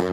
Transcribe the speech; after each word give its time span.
Da 0.00 0.06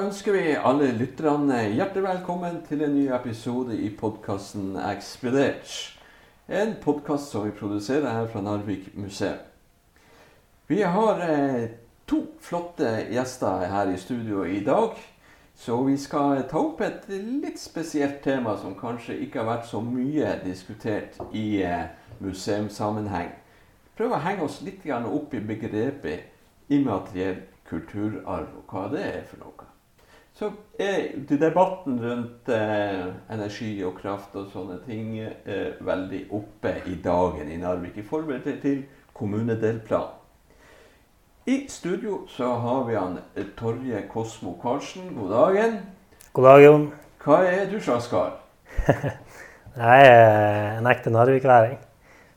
ønsker 0.00 0.32
vi 0.32 0.56
alle 0.56 0.88
lytterne 0.96 1.66
hjertelig 1.74 2.06
velkommen 2.06 2.62
til 2.64 2.80
en 2.86 2.96
ny 2.96 3.12
episode 3.12 3.76
i 3.76 3.92
podkasten 3.92 4.72
Ekspedert. 4.88 6.00
En 6.48 6.78
podkast 6.80 7.28
som 7.28 7.44
vi 7.44 7.52
produserer 7.60 8.08
her 8.08 8.32
fra 8.32 8.40
Narvik 8.40 8.96
museum. 8.96 9.44
Vi 10.72 10.80
har 10.80 11.20
eh, 11.28 11.68
to 12.08 12.24
flotte 12.40 13.04
gjester 13.12 13.68
her 13.68 13.92
i 13.92 14.00
studio 14.00 14.48
i 14.48 14.64
dag. 14.64 14.96
Så 15.54 15.76
vi 15.84 15.96
skal 16.00 16.44
ta 16.48 16.58
opp 16.58 16.80
et 16.80 17.08
litt 17.10 17.60
spesielt 17.60 18.22
tema 18.24 18.56
som 18.56 18.76
kanskje 18.78 19.18
ikke 19.26 19.42
har 19.42 19.48
vært 19.48 19.68
så 19.68 19.82
mye 19.84 20.32
diskutert 20.44 21.18
i 21.36 21.62
eh, 21.62 21.90
museumssammenheng. 22.24 23.34
Prøve 23.96 24.16
å 24.16 24.24
henge 24.24 24.46
oss 24.46 24.62
litt 24.64 24.86
opp 24.88 25.34
i 25.34 25.40
begrepet 25.44 26.70
immateriell 26.72 27.42
kulturarv, 27.68 28.48
og 28.56 28.72
hva 28.72 28.86
det 28.92 29.02
er 29.04 29.26
for 29.28 29.42
noe. 29.44 29.66
Så 30.32 30.48
er 30.80 31.18
debatten 31.28 31.98
rundt 32.00 32.48
eh, 32.48 33.10
energi 33.28 33.74
og 33.84 33.98
kraft 34.00 34.36
og 34.40 34.48
sånne 34.54 34.78
ting 34.86 35.18
eh, 35.18 35.76
veldig 35.84 36.22
oppe 36.38 36.78
i 36.88 36.96
dagen 37.04 37.50
i 37.50 37.58
Narvik 37.60 37.98
i 38.00 38.06
forhold 38.06 38.46
til 38.62 38.86
kommunedelplan. 39.12 40.19
I 41.44 41.68
studio 41.68 42.18
så 42.28 42.44
har 42.44 42.84
vi 42.84 42.94
han 42.94 43.18
eh, 43.34 43.44
Torje 43.56 44.02
Kosmo 44.12 44.58
Karlsen. 44.62 45.14
God 45.16 45.30
dagen. 45.30 45.78
God 46.32 46.44
dag, 46.44 46.62
Jon. 46.62 46.82
Hva 47.24 47.38
er 47.48 47.62
du 47.70 47.78
slags 47.80 48.10
kar? 48.12 48.34
Jeg 49.80 50.02
er 50.04 50.74
en 50.76 50.88
ekte 50.90 51.08
narvikværing. 51.14 51.78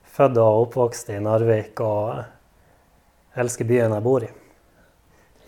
Født 0.08 0.40
og 0.40 0.62
oppvokst 0.62 1.12
i 1.12 1.18
Narvik 1.20 1.82
og 1.84 2.22
elsker 3.36 3.68
byen 3.68 3.92
jeg 3.92 4.06
bor 4.06 4.24
i. 4.24 4.30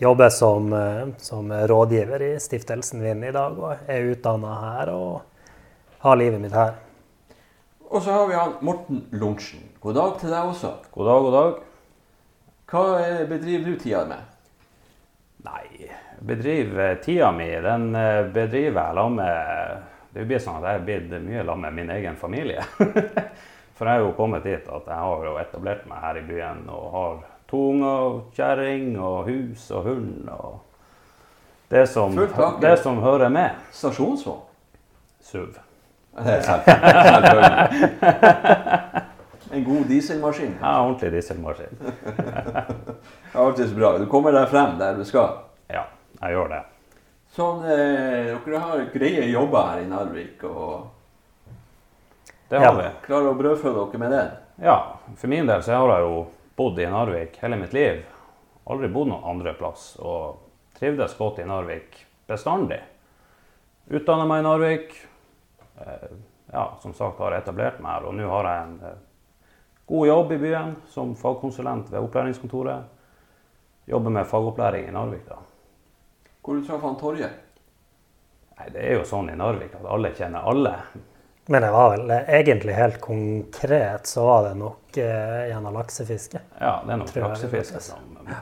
Jobber 0.04 0.28
som, 0.36 0.66
eh, 0.76 1.14
som 1.16 1.48
rådgiver 1.48 2.26
i 2.26 2.32
stiftelsen 2.42 3.00
Vind 3.06 3.24
i 3.24 3.32
dag 3.32 3.56
og 3.56 3.88
er 3.88 4.10
utdanna 4.10 4.58
her 4.66 4.92
og 4.92 5.22
har 6.04 6.20
livet 6.20 6.44
mitt 6.44 6.52
her. 6.52 6.76
Og 7.88 8.02
så 8.02 8.18
har 8.18 8.28
vi 8.28 8.36
han 8.36 8.58
Morten 8.60 9.06
Lorentzen. 9.16 9.64
God 9.80 9.96
dag 9.96 10.20
til 10.20 10.34
deg 10.34 10.52
også. 10.52 10.74
God 10.92 11.08
dag, 11.08 11.24
god 11.30 11.38
dag. 11.38 11.64
Hva 12.66 13.26
bedriver 13.28 13.64
du 13.70 13.78
tida 13.78 14.04
med? 14.06 14.18
Nei, 15.46 15.90
bedriver 16.18 16.94
tida 16.94 17.32
mi, 17.32 17.46
den 17.62 17.94
eh, 17.94 18.26
bedriver 18.34 18.80
jeg 18.82 18.94
sammen 18.96 19.14
med 19.20 19.82
Det 20.16 20.24
blir 20.26 20.40
sånn 20.42 20.58
at 20.58 20.66
jeg 20.66 20.80
er 20.80 20.86
blitt 20.88 21.12
mye 21.28 21.44
sammen 21.44 21.62
med 21.68 21.76
min 21.76 21.90
egen 21.94 22.16
familie. 22.18 22.64
For 23.76 23.86
jeg 23.86 24.00
er 24.00 24.02
jo 24.02 24.16
kommet 24.16 24.42
dit 24.48 24.66
at 24.66 24.88
jeg 24.88 24.98
har 25.04 25.24
jo 25.28 25.36
etablert 25.38 25.86
meg 25.86 26.02
her 26.02 26.18
i 26.18 26.24
byen 26.26 26.64
og 26.72 26.84
har 26.96 27.16
to 27.46 27.60
unger, 27.70 28.20
kjerring 28.34 28.98
og 28.98 29.28
hus 29.28 29.70
og 29.70 29.86
hund 29.86 30.30
og 30.32 30.58
det 31.70 31.86
som, 31.90 32.18
det 32.60 32.76
som 32.82 32.98
hører 33.02 33.28
med. 33.28 33.50
Stasjonsvogn? 33.74 34.42
SUV. 35.22 35.54
Selvfølgelig. 36.16 37.50
En 39.56 39.64
god 39.64 39.86
dieselmaskin. 39.88 40.54
Ja, 40.60 40.72
ordentlig 40.84 41.12
dieselmaskin. 41.16 41.78
Det 43.32 43.64
er 43.64 43.74
bra. 43.76 43.90
Du 43.98 44.06
kommer 44.10 44.32
deg 44.36 44.48
frem 44.52 44.76
der 44.80 44.96
du 44.98 45.04
skal. 45.08 45.38
Ja, 45.72 45.86
jeg 46.20 46.34
gjør 46.36 46.50
det. 46.52 46.62
Sånn, 47.36 47.62
eh, 47.68 48.34
Dere 48.46 48.60
har 48.62 48.84
greie 48.94 49.26
jobber 49.28 49.66
her 49.70 49.82
i 49.82 49.88
Narvik 49.90 50.44
og 50.48 50.86
Det 52.48 52.58
har 52.60 52.64
Ja. 52.64 52.72
vi. 52.76 52.90
klarer 53.06 53.32
å 53.32 53.36
brødfø 53.36 53.72
dere 53.74 53.98
med 53.98 54.10
det. 54.12 54.24
Ja, 54.62 54.76
for 55.16 55.26
min 55.28 55.46
del 55.46 55.60
så 55.62 55.72
har 55.76 55.88
jeg 55.98 56.06
jo 56.06 56.26
bodd 56.56 56.78
i 56.78 56.86
Narvik 56.86 57.36
hele 57.42 57.56
mitt 57.56 57.72
liv. 57.74 58.04
Aldri 58.70 58.88
bodd 58.88 59.08
noen 59.08 59.24
andre 59.24 59.52
plass, 59.54 59.96
og 60.00 60.38
trivdes 60.78 61.16
godt 61.18 61.38
i 61.42 61.44
Narvik 61.44 62.04
bestandig. 62.28 62.80
Utdannet 63.90 64.26
meg 64.30 64.40
i 64.40 64.46
Narvik. 64.46 64.94
Eh, 65.80 66.08
ja, 66.52 66.68
som 66.80 66.94
sagt 66.94 67.18
har 67.18 67.32
jeg 67.32 67.42
etablert 67.44 67.80
meg 67.80 67.92
her, 67.92 68.06
og 68.08 68.14
nå 68.14 68.28
har 68.30 68.44
jeg 68.44 68.62
en 68.62 68.80
eh, 68.84 68.96
god 69.86 70.08
jobb 70.08 70.32
i 70.32 70.38
byen 70.38 70.76
som 70.88 71.16
fagkonsulent 71.16 71.92
ved 71.92 72.00
opplæringskontoret. 72.00 72.84
Jobber 73.86 74.10
med 74.10 74.24
fagopplæring 74.26 74.88
i 74.88 74.92
Narvik, 74.92 75.28
da. 75.28 75.36
Hvor 76.42 76.54
du 76.54 76.64
traff 76.66 76.82
han 76.82 76.96
Torje? 76.98 77.28
Nei, 78.56 78.70
det 78.72 78.82
er 78.82 78.96
jo 78.98 79.04
sånn 79.06 79.30
i 79.30 79.36
Narvik 79.38 79.76
at 79.78 79.86
alle 79.86 80.10
kjenner 80.16 80.46
alle. 80.48 80.74
Men 81.46 81.62
det 81.62 81.70
var 81.70 81.90
vel 81.92 82.10
eh, 82.10 82.30
egentlig 82.40 82.74
helt 82.74 83.00
konkret 83.00 84.06
så 84.10 84.24
var 84.26 84.48
det 84.48 84.54
nok 84.58 84.98
eh, 84.98 85.42
gjennom 85.52 85.74
laksefiske. 85.78 86.40
Ja, 86.58 86.80
det 86.86 86.94
er 86.94 87.02
nok 87.02 87.12
laksefiske 87.22 87.82
som 87.84 88.16
eh, 88.26 88.40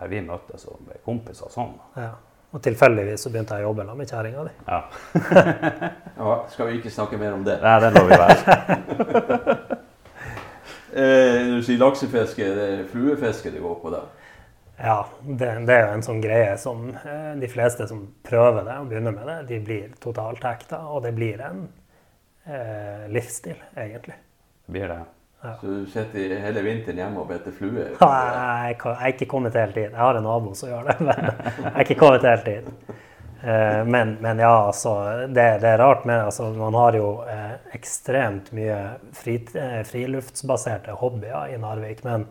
Der 0.00 0.10
vi 0.10 0.22
møttes 0.26 0.66
og 0.66 0.80
ble 0.82 0.98
kompiser 1.04 1.52
sånn. 1.52 1.76
Ja. 1.94 2.16
Og 2.54 2.62
tilfeldigvis 2.62 3.22
så 3.22 3.30
begynte 3.30 3.58
jeg 3.58 3.66
å 3.66 3.70
jobbe 3.70 3.84
sammen 3.84 4.00
med 4.00 4.10
kjerringa 4.10 4.44
di. 4.46 4.52
Ja. 4.66 4.80
Ja, 6.16 6.36
skal 6.50 6.70
vi 6.70 6.78
ikke 6.80 6.90
snakke 6.90 7.18
mer 7.20 7.34
om 7.36 7.42
det. 7.46 7.58
Nei, 7.62 7.76
det 7.82 7.90
lar 7.92 8.06
vi 8.08 8.18
være. 8.22 9.38
Laksefiske, 11.80 12.46
det 12.56 12.68
er 12.74 12.86
fluefiske 12.90 13.52
det 13.54 13.62
går 13.64 13.80
på 13.82 13.92
der? 13.94 14.06
Ja, 14.76 15.06
det, 15.22 15.48
det 15.66 15.74
er 15.74 15.86
jo 15.86 15.96
en 15.96 16.04
sånn 16.04 16.20
greie 16.20 16.56
som 16.60 16.90
eh, 16.92 17.32
de 17.40 17.48
fleste 17.48 17.86
som 17.88 18.02
prøver 18.26 18.66
det 18.66 18.76
og 18.82 18.90
begynner 18.90 19.14
med 19.16 19.28
det, 19.30 19.36
de 19.48 19.60
blir 19.64 19.92
totalt 20.02 20.44
hekta, 20.44 20.82
og 20.92 21.04
det 21.06 21.14
blir 21.16 21.40
en 21.40 21.62
eh, 22.44 23.06
livsstil, 23.12 23.56
egentlig. 23.76 24.18
Blir 24.68 24.92
det. 24.92 25.00
Så 25.60 25.66
du 25.66 25.86
sitter 25.86 26.36
hele 26.42 26.62
vinteren 26.64 27.00
hjemme 27.00 27.22
og 27.22 27.28
beter 27.30 27.54
flue? 27.54 27.72
Nei, 28.02 28.68
Jeg 28.72 28.78
jeg 28.82 28.96
er 28.96 29.14
ikke 29.14 29.30
kommet 29.30 29.56
helt 29.56 29.74
dit. 29.74 29.88
Jeg 29.88 30.00
har 30.00 30.18
en 30.18 30.26
nabo 30.26 30.54
som 30.58 30.72
gjør 30.72 30.90
det, 30.90 30.96
men 31.00 31.28
jeg 31.30 31.72
er 31.72 31.82
ikke 31.84 32.00
kommet 32.00 32.26
helt 32.26 32.48
dit. 32.48 32.96
Eh, 33.42 33.84
Men, 33.84 34.16
men 34.20 34.38
ja, 34.38 34.66
altså, 34.66 34.94
det, 35.28 35.46
det 35.62 35.68
er 35.68 35.78
rart 35.78 36.04
med 36.04 36.24
altså, 36.24 36.48
Man 36.56 36.74
har 36.74 36.96
jo 36.96 37.08
eh, 37.28 37.56
ekstremt 37.76 38.52
mye 38.56 38.78
fri, 39.12 39.36
eh, 39.54 39.82
friluftsbaserte 39.84 40.96
hobbyer 41.00 41.54
i 41.54 41.58
Narvik. 41.60 42.04
Men 42.04 42.26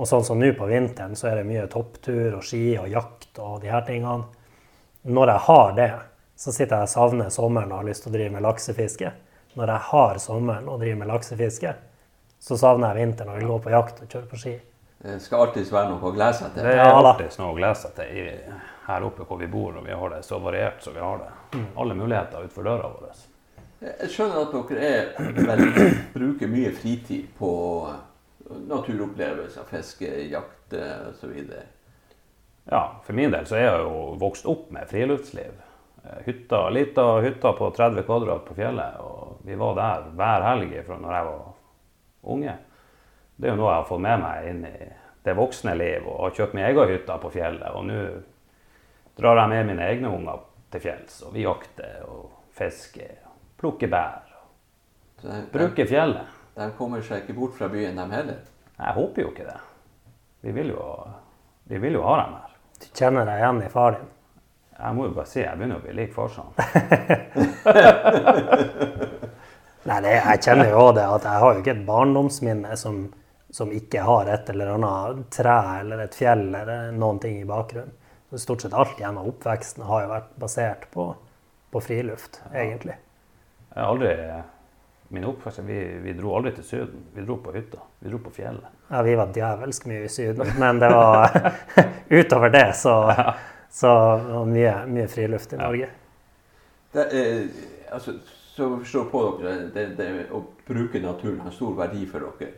og 0.00 0.08
sånn 0.08 0.24
som 0.24 0.38
nå 0.40 0.52
på 0.56 0.68
vinteren, 0.70 1.16
så 1.18 1.28
er 1.28 1.40
det 1.40 1.48
mye 1.48 1.66
topptur 1.68 2.38
og 2.38 2.44
ski 2.46 2.78
og 2.80 2.88
jakt 2.88 3.36
og 3.42 3.58
de 3.60 3.68
her 3.68 3.82
tingene. 3.84 4.30
Når 5.02 5.32
jeg 5.34 5.44
har 5.48 5.74
det, 5.76 5.90
så 6.40 6.54
sitter 6.56 6.80
jeg 6.80 6.88
og 6.88 6.92
savner 6.94 7.28
sommeren 7.34 7.72
og 7.72 7.82
har 7.82 7.88
lyst 7.90 8.06
til 8.06 8.12
å 8.12 8.14
drive 8.14 8.32
med 8.32 8.44
laksefiske. 8.46 9.12
Når 9.60 9.74
jeg 9.74 9.86
har 9.90 10.20
sommeren 10.22 10.68
og 10.72 10.80
driver 10.80 11.02
med 11.02 11.10
laksefiske, 11.10 11.74
så 12.40 12.56
savner 12.56 12.94
jeg 12.94 13.10
vinteren 13.10 13.34
og 13.34 13.40
vil 13.40 13.50
gå 13.50 13.58
på 13.66 13.74
jakt 13.74 14.00
og 14.00 14.08
kjøre 14.14 14.30
på 14.30 14.40
ski. 14.40 14.56
Det 15.04 15.18
skal 15.24 15.44
alltids 15.44 15.72
være 15.72 15.90
noe 15.92 16.08
å 16.08 16.14
glede 16.16 16.38
seg 16.38 16.54
til. 16.54 16.64
Det 16.64 16.76
er 16.78 16.94
alltid 16.94 17.38
noe 17.40 17.50
å 17.50 17.58
glede 17.58 17.80
seg 17.82 17.96
til 17.98 18.32
her 18.90 19.06
oppe 19.06 19.26
hvor 19.28 19.40
vi 19.40 19.48
bor, 19.50 19.78
og 19.80 19.86
vi 19.86 19.96
har 19.96 20.14
det 20.14 20.22
så 20.26 20.38
variert 20.42 20.82
som 20.84 20.94
vi 20.94 21.02
har 21.04 21.22
det. 21.22 21.64
Alle 21.78 21.96
muligheter 21.98 22.44
utenfor 22.44 22.68
døra 22.68 22.92
vår. 22.92 23.24
Jeg 23.80 24.12
skjønner 24.12 24.42
at 24.44 24.54
dere 24.70 24.88
er, 24.92 25.10
veldig, 25.40 25.90
bruker 26.12 26.50
mye 26.52 26.70
fritid 26.76 27.30
på 27.38 27.52
naturopplevelser, 28.68 29.64
fiske, 29.70 30.10
jakt 30.28 30.74
osv. 31.08 31.36
Ja, 32.70 33.00
for 33.04 33.16
min 33.16 33.32
del 33.32 33.46
så 33.48 33.56
er 33.56 33.66
jeg 33.66 33.84
jo 33.86 34.00
vokst 34.20 34.46
opp 34.50 34.68
med 34.74 34.88
friluftsliv. 34.90 35.54
Eh, 36.04 36.18
Hytta, 36.26 36.68
lita 36.70 37.06
hytta 37.24 37.52
på 37.56 37.70
30 37.76 38.04
kvadrat 38.06 38.44
på 38.46 38.54
fjellet, 38.54 39.00
og 39.00 39.40
vi 39.44 39.56
var 39.58 39.78
der 39.78 40.10
hver 40.16 40.46
helg 40.50 40.74
fra 40.86 40.98
når 41.00 41.16
jeg 41.16 41.28
var 41.30 41.46
unge. 42.34 42.56
Det 43.36 43.48
er 43.48 43.54
jo 43.54 43.60
noe 43.62 43.70
jeg 43.72 43.80
har 43.80 43.88
fått 43.88 44.04
med 44.04 44.20
meg 44.22 44.50
inn 44.50 44.64
i 44.68 44.90
det 45.24 45.36
voksne 45.36 45.74
liv, 45.76 46.04
og 46.08 46.26
har 46.26 46.36
kjøpt 46.36 46.56
min 46.56 46.68
egen 46.68 46.92
hytte 46.92 47.16
på 47.22 47.32
fjellet. 47.32 47.72
Og 47.76 47.88
nå 47.88 47.98
drar 49.18 49.36
jeg 49.42 49.48
med 49.52 49.66
mine 49.72 49.86
egne 49.88 50.08
unger 50.12 50.44
til 50.70 50.80
fjells, 50.84 51.22
og 51.26 51.34
vi 51.34 51.42
jakter 51.46 52.04
og 52.06 52.28
fisker, 52.56 53.16
og 53.26 53.34
plukker 53.60 53.90
bær. 53.92 54.22
Og 55.20 55.26
de, 55.26 55.40
Bruker 55.52 55.86
fjellet. 55.90 56.26
de 56.56 56.70
kommer 56.78 57.02
seg 57.04 57.24
ikke 57.24 57.36
bort 57.38 57.54
fra 57.58 57.68
byen, 57.72 57.96
de 57.98 58.06
heller. 58.14 58.40
Jeg 58.78 58.96
håper 58.96 59.22
jo 59.22 59.32
ikke 59.34 59.48
det. 59.50 59.58
Vi 60.40 60.54
vil 60.56 60.68
jo, 60.72 60.86
vi 61.68 61.78
vil 61.82 61.98
jo 61.98 62.02
ha 62.06 62.14
dem 62.22 62.32
her. 62.38 62.54
Du 62.80 62.86
kjenner 62.96 63.26
deg 63.28 63.42
igjen 63.42 63.62
i 63.66 63.68
far 63.68 63.92
din. 63.98 64.08
Jeg 64.80 64.96
må 64.96 65.04
jo 65.10 65.12
bare 65.18 65.28
si, 65.28 65.42
jeg 65.42 65.58
begynner 65.60 65.76
å 65.76 65.84
bli 65.84 65.92
lik 65.98 66.14
farsan. 66.16 66.48
Nei, 69.90 69.98
det, 70.04 70.12
jeg 70.16 70.40
kjenner 70.44 70.70
jo 70.72 70.86
det 70.96 71.04
at 71.04 71.24
jeg 71.28 71.42
har 71.42 71.54
jo 71.54 71.60
ikke 71.60 71.74
et 71.74 71.84
barndomsminne 71.88 72.76
som, 72.80 73.02
som 73.52 73.72
ikke 73.76 74.04
har 74.06 74.28
et 74.32 74.48
eller 74.52 74.74
annet 74.76 75.22
tre 75.36 75.56
eller 75.82 76.02
et 76.04 76.16
fjell 76.16 76.46
eller 76.48 76.90
noen 76.96 77.20
ting 77.22 77.38
i 77.40 77.48
bakgrunnen. 77.48 77.92
Så 78.30 78.38
Stort 78.38 78.60
sett 78.60 78.74
alt 78.74 79.00
gjennom 79.00 79.26
oppveksten 79.26 79.84
har 79.84 80.04
jo 80.04 80.10
vært 80.12 80.34
basert 80.38 80.86
på, 80.94 81.08
på 81.70 81.80
friluft, 81.82 82.40
egentlig. 82.54 82.94
Jeg 83.74 83.82
har 83.82 83.90
aldri, 83.90 84.12
min 85.10 85.24
oppvekst, 85.26 85.64
vi, 85.66 85.78
vi 86.04 86.14
dro 86.14 86.36
aldri 86.38 86.52
til 86.54 86.66
Syden. 86.68 87.00
Vi 87.14 87.24
dro 87.26 87.40
på 87.42 87.54
hytta. 87.54 87.82
Vi 87.98 88.10
dro 88.12 88.20
på 88.22 88.30
fjellet. 88.34 88.76
Ja, 88.90 89.02
vi 89.02 89.16
var 89.18 89.32
djevelsk 89.34 89.88
mye 89.90 90.04
i 90.06 90.10
Syden, 90.10 90.52
men 90.62 90.78
det 90.78 90.90
var 90.94 91.34
utover 92.20 92.54
det 92.54 92.68
så, 92.78 92.94
så 93.70 93.94
var 94.28 94.46
mye, 94.50 94.76
mye 94.86 95.08
friluft 95.10 95.56
i 95.56 95.58
Norge. 95.58 95.90
Det, 96.92 97.06
eh, 97.10 97.64
altså, 97.90 98.14
så 98.54 98.76
forstår 98.76 99.10
på 99.10 99.24
dere, 99.40 99.56
det, 99.74 99.86
det 99.98 100.10
å 100.34 100.44
bruke 100.66 101.02
naturen 101.02 101.42
har 101.42 101.54
stor 101.54 101.74
verdi 101.82 102.06
for 102.06 102.30
dere. 102.38 102.54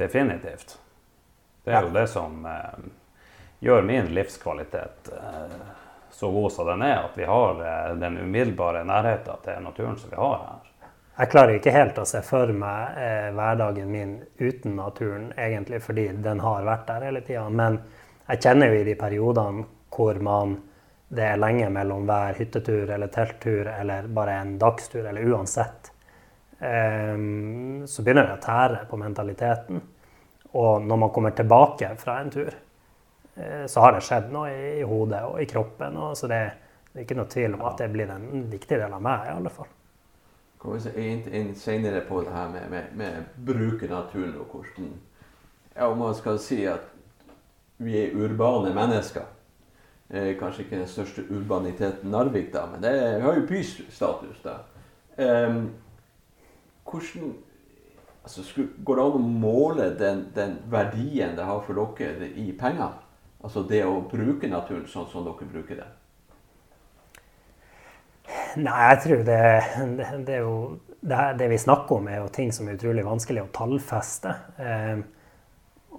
Definitivt. 0.00 0.78
Det 1.64 1.76
er 1.76 1.84
jo 1.84 1.92
det 1.92 2.06
som 2.08 2.44
eh, 2.48 2.80
gjør 3.60 3.82
min 3.86 4.10
livskvalitet 4.14 5.12
eh, 5.12 5.60
så 6.10 6.30
god 6.30 6.52
som 6.52 6.66
den 6.66 6.82
er, 6.82 6.98
at 7.04 7.18
vi 7.18 7.24
har 7.24 7.62
eh, 7.64 7.94
den 7.96 8.18
umiddelbare 8.18 8.84
nærheten 8.84 9.44
til 9.44 9.62
naturen 9.64 9.96
som 9.98 10.10
vi 10.10 10.16
har 10.20 10.36
her. 10.46 10.66
Jeg 11.20 11.28
klarer 11.28 11.58
ikke 11.58 11.72
helt 11.74 11.98
å 12.00 12.06
se 12.08 12.22
for 12.24 12.48
meg 12.56 12.96
eh, 12.96 13.28
hverdagen 13.36 13.90
min 13.92 14.14
uten 14.38 14.76
naturen, 14.78 15.30
egentlig, 15.36 15.82
fordi 15.84 16.06
den 16.24 16.40
har 16.40 16.64
vært 16.64 16.86
der 16.88 17.06
hele 17.08 17.20
tida. 17.26 17.44
Men 17.48 17.76
jeg 18.30 18.40
kjenner 18.44 18.72
jo 18.72 18.80
i 18.80 18.86
de 18.88 18.96
periodene 18.96 19.66
hvor 19.90 20.20
man, 20.24 20.54
det 21.08 21.26
er 21.26 21.40
lenge 21.42 21.68
mellom 21.74 22.06
hver 22.08 22.38
hyttetur 22.38 22.92
eller 22.94 23.10
telttur 23.12 23.68
eller 23.68 24.08
bare 24.08 24.38
en 24.40 24.54
dagstur, 24.60 25.04
eller 25.04 25.28
uansett, 25.28 25.92
eh, 26.60 27.16
så 27.84 28.04
begynner 28.06 28.30
det 28.30 28.38
å 28.38 28.44
tære 28.46 28.86
på 28.88 29.00
mentaliteten. 29.00 29.84
Og 30.56 30.88
når 30.88 31.04
man 31.04 31.12
kommer 31.14 31.36
tilbake 31.36 31.92
fra 32.00 32.16
en 32.22 32.32
tur, 32.32 32.54
så 33.66 33.84
har 33.84 33.94
det 33.96 34.04
skjedd 34.04 34.30
noe 34.34 34.50
i, 34.52 34.82
hodet 34.86 35.22
og 35.28 35.40
i 35.42 35.48
kroppen. 35.48 35.96
Og 35.96 36.16
så 36.18 36.30
det, 36.30 36.40
det 36.92 37.00
er 37.00 37.06
ikke 37.06 37.18
noe 37.18 37.30
tvil 37.30 37.56
om 37.56 37.66
at 37.70 37.82
det 37.82 37.90
blir 37.92 38.12
en 38.12 38.46
viktig 38.50 38.78
del 38.78 38.96
av 38.96 39.02
meg, 39.04 39.26
i 39.26 39.34
alle 39.34 39.52
fall. 39.54 39.68
Kommer 40.60 40.82
vi 40.92 41.06
inn, 41.08 41.22
inn 41.32 41.52
senere 41.56 42.02
på 42.04 42.20
det 42.26 42.34
her 42.34 42.48
med, 42.52 42.66
med, 42.68 42.94
med 43.00 43.28
bruke 43.48 43.88
naturen 43.88 44.36
og 44.42 44.56
hvordan 44.56 44.90
Ja, 45.76 45.86
om 45.86 46.00
man 46.02 46.14
skal 46.18 46.40
si 46.42 46.64
at 46.68 46.88
vi 47.80 47.94
er 47.96 48.16
urbane 48.18 48.74
mennesker. 48.74 49.24
Eh, 50.10 50.34
kanskje 50.38 50.64
ikke 50.64 50.76
den 50.76 50.88
største 50.90 51.22
urbaniteten 51.30 52.10
Narvik, 52.10 52.52
da, 52.52 52.66
men 52.66 52.82
det 52.82 52.90
er, 52.90 53.20
har 53.22 53.38
jo 53.38 53.46
bystatus, 53.46 54.42
da. 54.44 54.56
Eh, 55.16 55.62
hvordan 56.90 57.34
altså, 58.22 58.42
Går 58.84 58.96
det 58.96 59.04
an 59.04 59.16
å 59.16 59.22
måle 59.44 59.86
den, 59.98 60.24
den, 60.34 60.58
verdien 60.70 61.36
det 61.38 61.46
har 61.46 61.62
for 61.64 61.96
dere 61.96 62.28
i 62.34 62.50
penger? 62.58 62.99
Altså 63.40 63.62
det 63.64 63.84
å 63.88 64.00
bruke 64.04 64.48
naturen 64.50 64.86
sånn 64.88 65.08
som 65.08 65.24
dere 65.24 65.48
bruker 65.48 65.80
det? 65.80 65.88
Nei, 68.60 68.80
jeg 68.90 68.98
tror 69.04 69.22
det, 69.26 69.42
det, 69.98 70.08
det 70.26 70.34
er 70.36 70.44
jo 70.44 70.56
det, 71.00 71.20
det, 71.38 71.48
vi 71.48 71.58
snakker 71.58 71.96
om, 71.96 72.10
er 72.10 72.20
jo 72.20 72.28
ting 72.34 72.52
som 72.52 72.68
er 72.68 72.76
utrolig 72.76 73.06
vanskelig 73.06 73.44
å 73.44 73.52
tallfeste. 73.56 74.34
Eh, 74.60 75.00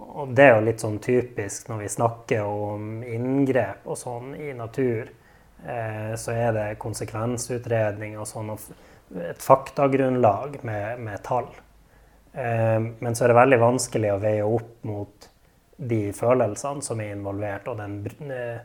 og 0.02 0.36
det 0.36 0.46
er 0.46 0.54
jo 0.56 0.68
litt 0.68 0.84
sånn 0.84 1.00
typisk 1.04 1.72
når 1.72 1.84
vi 1.84 1.90
snakker 1.96 2.46
om 2.46 3.02
inngrep 3.08 3.88
og 3.90 3.98
sånn 3.98 4.36
i 4.38 4.52
natur. 4.58 5.10
Eh, 5.66 6.14
så 6.20 6.36
er 6.36 6.54
det 6.58 6.68
konsekvensutredning 6.82 8.20
og 8.20 8.30
sånn, 8.30 8.54
og 8.54 9.22
et 9.26 9.42
faktagrunnlag 9.44 10.62
med, 10.68 11.02
med 11.02 11.24
tall. 11.26 11.50
Eh, 12.34 12.78
men 12.78 13.18
så 13.18 13.26
er 13.26 13.34
det 13.34 13.42
veldig 13.42 13.62
vanskelig 13.66 14.14
å 14.14 14.22
veie 14.22 14.48
opp 14.48 14.74
mot 14.88 15.31
de 15.82 16.12
følelsene 16.14 16.86
som 16.86 17.02
er 17.02 17.16
involvert, 17.16 17.68
og 17.72 17.80
den 17.80 18.32
eh, 18.32 18.60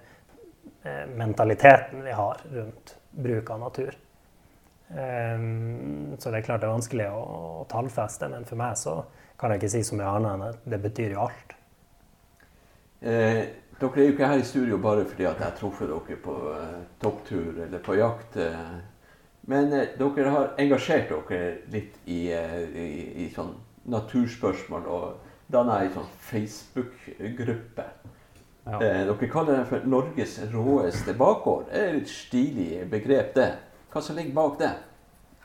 eh, 0.85 1.05
mentaliteten 1.17 2.05
vi 2.05 2.17
har 2.17 2.43
rundt 2.53 2.97
bruk 3.17 3.51
av 3.51 3.61
natur. 3.61 3.97
Um, 4.89 6.15
så 6.19 6.31
det 6.31 6.39
er 6.39 6.45
klart 6.47 6.63
det 6.63 6.69
er 6.69 6.77
vanskelig 6.77 7.07
å, 7.11 7.65
tallfeste, 7.71 8.29
men 8.31 8.45
for 8.47 8.61
meg 8.61 8.77
så 8.79 9.01
kan 9.41 9.51
jeg 9.51 9.59
ikke 9.59 9.71
si 9.73 9.83
så 9.89 9.97
mye 9.99 10.13
annet 10.19 10.35
enn 10.35 10.45
at 10.47 10.69
det 10.71 10.79
betyr 10.85 11.15
jo 11.17 11.25
alt. 11.25 11.55
Eh, 13.01 13.41
dere 13.81 14.01
er 14.01 14.07
jo 14.07 14.13
ikke 14.15 14.29
her 14.31 14.41
i 14.41 14.47
studio 14.47 14.79
bare 14.81 15.05
fordi 15.05 15.27
at 15.27 15.41
jeg 15.41 15.45
har 15.45 15.57
truffet 15.59 15.91
dere 15.91 16.21
på 16.23 16.37
eh, 16.53 16.79
topptur 17.03 17.59
eller 17.67 17.83
på 17.85 17.99
jakt. 17.99 18.39
Eh. 18.41 18.71
Men 19.51 19.73
eh, 19.75 19.93
dere 19.99 20.33
har 20.33 20.55
engasjert 20.63 21.11
dere 21.11 21.51
litt 21.75 21.99
i, 22.07 22.23
i, 22.31 22.87
i 23.27 23.29
sånn 23.35 23.53
naturspørsmål 23.91 24.89
og 24.91 25.26
danna 25.53 25.81
ei 25.83 25.91
sånn 25.95 26.09
Facebook-gruppe. 26.29 27.87
Ja. 28.67 28.81
Eh, 28.83 29.03
dere 29.07 29.29
kaller 29.31 29.61
den 29.61 29.67
for 29.69 29.87
Norges 29.87 30.39
råeste 30.51 31.15
bakgård. 31.19 31.69
Det 31.71 31.83
er 31.83 31.99
et 32.01 32.11
stilig 32.11 32.71
begrep, 32.91 33.35
det. 33.37 33.51
Hva 33.93 34.03
som 34.03 34.19
ligger 34.19 34.35
bak 34.35 34.57
det? 34.59 34.73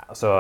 Altså, 0.08 0.32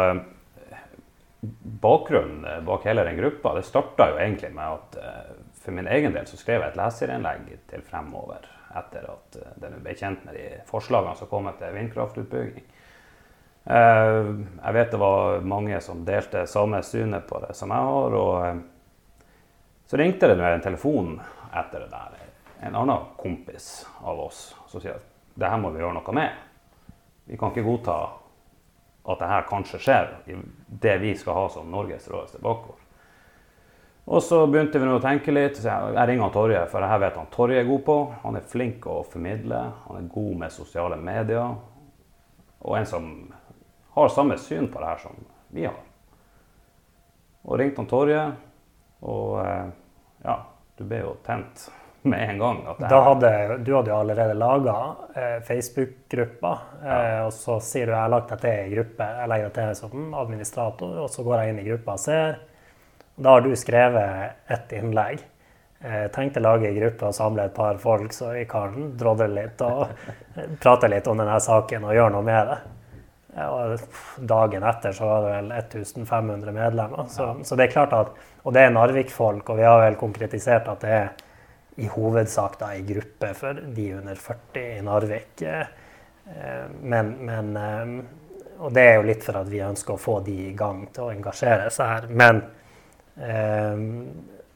Bakgrunnen 1.81 2.65
bak 2.65 2.83
hele 2.85 3.03
den 3.05 3.17
gruppa 3.17 3.55
det 3.57 3.63
starta 3.65 4.11
jo 4.11 4.17
egentlig 4.21 4.51
med 4.53 4.75
at 4.75 4.97
eh, 5.01 5.29
for 5.61 5.73
min 5.73 5.87
egen 5.89 6.13
del 6.13 6.27
så 6.29 6.37
skrev 6.37 6.61
jeg 6.61 6.69
et 6.69 6.77
leserinnlegg 6.77 7.47
til 7.69 7.81
Fremover 7.85 8.45
etter 8.77 9.07
at 9.09 9.37
eh, 9.39 9.55
den 9.63 9.79
ble 9.81 9.95
kjent 9.97 10.25
med 10.27 10.37
de 10.37 10.45
forslagene 10.69 11.17
som 11.17 11.29
kom 11.31 11.49
etter 11.49 11.73
vindkraftutbygging. 11.77 12.67
Jeg 13.61 14.73
vet 14.73 14.89
det 14.89 14.97
var 14.97 15.43
mange 15.45 15.77
som 15.85 15.99
delte 16.05 16.47
samme 16.49 16.79
synet 16.81 17.27
på 17.29 17.37
det 17.43 17.51
som 17.53 17.69
jeg 17.69 17.89
har. 17.89 18.15
og 18.17 18.61
Så 19.91 19.97
ringte 19.97 20.27
det 20.27 20.39
en 20.39 20.61
telefon 20.63 21.17
etter 21.51 21.79
det 21.83 21.89
der 21.91 22.13
en 22.61 22.75
annen 22.79 23.09
kompis 23.17 23.87
av 23.99 24.19
oss 24.23 24.53
som 24.71 24.79
sier 24.79 24.93
at 24.95 25.07
det 25.35 25.49
her 25.51 25.57
må 25.59 25.67
vi 25.73 25.81
gjøre 25.81 25.97
noe 25.97 26.13
med. 26.15 26.37
Vi 27.27 27.35
kan 27.35 27.51
ikke 27.51 27.65
godta 27.65 27.95
at 29.03 29.19
det 29.19 29.27
her 29.33 29.49
kanskje 29.49 29.79
skjer 29.83 30.07
i 30.31 30.37
det 30.85 30.93
vi 31.01 31.11
skal 31.19 31.35
ha 31.35 31.49
som 31.51 31.67
Norges 31.73 32.07
råeste 32.07 32.39
bakgård. 32.39 32.77
Og 34.15 34.23
så 34.23 34.39
begynte 34.47 34.79
vi 34.79 34.87
å 34.93 35.01
tenke 35.03 35.35
litt. 35.35 35.59
Så 35.59 35.67
jeg 35.67 36.07
ringer 36.07 36.31
Torje, 36.31 36.61
for 36.71 36.87
dette 36.87 37.01
vet 37.03 37.19
han 37.19 37.27
Torje 37.35 37.59
er 37.59 37.67
god 37.67 37.83
på. 37.89 37.97
Han 38.21 38.39
er 38.39 38.47
flink 38.53 38.87
å 38.87 39.01
formidle. 39.11 39.59
Han 39.89 39.99
er 39.99 40.07
god 40.15 40.39
med 40.45 40.55
sosiale 40.55 41.01
medier. 41.03 41.51
Og 42.63 42.79
en 42.79 42.87
som 42.87 43.11
har 43.97 44.15
samme 44.15 44.39
syn 44.39 44.71
på 44.71 44.79
det 44.79 44.93
her 44.93 45.03
som 45.03 45.19
vi 45.51 45.67
har. 45.67 45.83
Og 47.43 47.59
ringte 47.59 47.83
han 47.83 47.91
Torje, 47.91 48.23
og 49.01 49.39
eh, 49.41 49.69
ja, 50.23 50.37
du 50.77 50.83
ble 50.87 51.03
jo 51.03 51.13
tent 51.25 51.69
med 52.01 52.29
en 52.29 52.39
gang. 52.41 52.61
Hadde, 52.79 53.57
du 53.57 53.73
hadde 53.75 53.91
jo 53.91 53.97
allerede 53.97 54.33
laga 54.33 54.77
eh, 55.15 55.37
Facebook-gruppa, 55.45 56.53
eh, 56.85 57.19
og 57.25 57.33
så 57.33 57.59
sier 57.61 57.89
du 57.89 57.93
jeg 57.93 58.01
har 58.01 58.13
lagt 58.13 58.31
deg 58.33 58.41
til 58.41 58.61
i 58.63 58.71
gruppe. 58.75 59.09
Jeg 59.19 59.31
legger 59.31 59.51
deg 59.51 59.57
til 59.59 59.75
som 59.83 60.15
administrator, 60.23 60.95
og 61.03 61.11
så 61.13 61.25
går 61.27 61.41
jeg 61.41 61.53
inn 61.53 61.61
i 61.61 61.67
gruppa 61.69 61.97
og 61.97 62.01
ser. 62.01 62.39
Da 63.21 63.35
har 63.35 63.45
du 63.45 63.53
skrevet 63.59 64.49
et 64.55 64.75
innlegg. 64.79 65.21
Eh, 65.81 66.05
tenkte 66.13 66.41
å 66.41 66.45
lage 66.45 66.69
en 66.69 66.77
gruppe 66.77 67.09
og 67.09 67.17
samle 67.17 67.47
et 67.49 67.55
par 67.57 67.77
folk, 67.81 68.13
så 68.13 68.33
vi 68.35 68.45
kan 68.49 68.91
drodle 68.97 69.29
litt 69.33 69.61
og 69.65 69.89
prate 70.63 70.89
litt 70.89 71.09
om 71.09 71.21
denne 71.21 71.39
saken 71.41 71.89
og 71.89 71.97
gjøre 71.97 72.15
noe 72.17 72.25
med 72.25 72.51
det. 72.51 72.59
Og 73.31 73.79
dagen 74.27 74.63
etter 74.67 74.91
så 74.95 75.07
var 75.07 75.21
det 75.23 75.35
vel 75.37 75.51
1500 75.55 76.51
medlemmer. 76.51 77.07
Så, 77.07 77.29
så 77.47 77.55
det 77.55 77.69
er 77.69 77.75
klart 77.77 77.93
at, 77.95 78.15
Og 78.43 78.53
det 78.53 78.65
er 78.65 78.73
Narvik-folk, 78.73 79.49
og 79.49 79.59
vi 79.59 79.63
har 79.63 79.79
vel 79.85 79.95
konkretisert 79.99 80.67
at 80.67 80.81
det 80.83 80.95
er 80.97 81.11
i 81.81 81.87
hovedsak 81.87 82.57
da 82.59 82.73
ei 82.75 82.81
gruppe 82.85 83.31
for 83.37 83.61
de 83.75 83.85
under 83.95 84.15
40 84.19 84.65
i 84.77 84.81
Narvik. 84.83 85.43
Eh, 85.45 86.65
men, 86.81 87.13
men, 87.25 87.55
eh, 87.57 88.03
Og 88.61 88.73
det 88.73 88.81
er 88.81 88.99
jo 88.99 89.05
litt 89.07 89.23
for 89.25 89.39
at 89.39 89.47
vi 89.49 89.61
ønsker 89.65 89.95
å 89.95 90.01
få 90.01 90.19
de 90.21 90.35
i 90.51 90.53
gang 90.53 90.83
til 90.93 91.07
å 91.07 91.13
engasjere 91.13 91.71
seg 91.73 91.93
her. 91.95 92.09
Men 92.09 92.43
eh, 93.17 93.85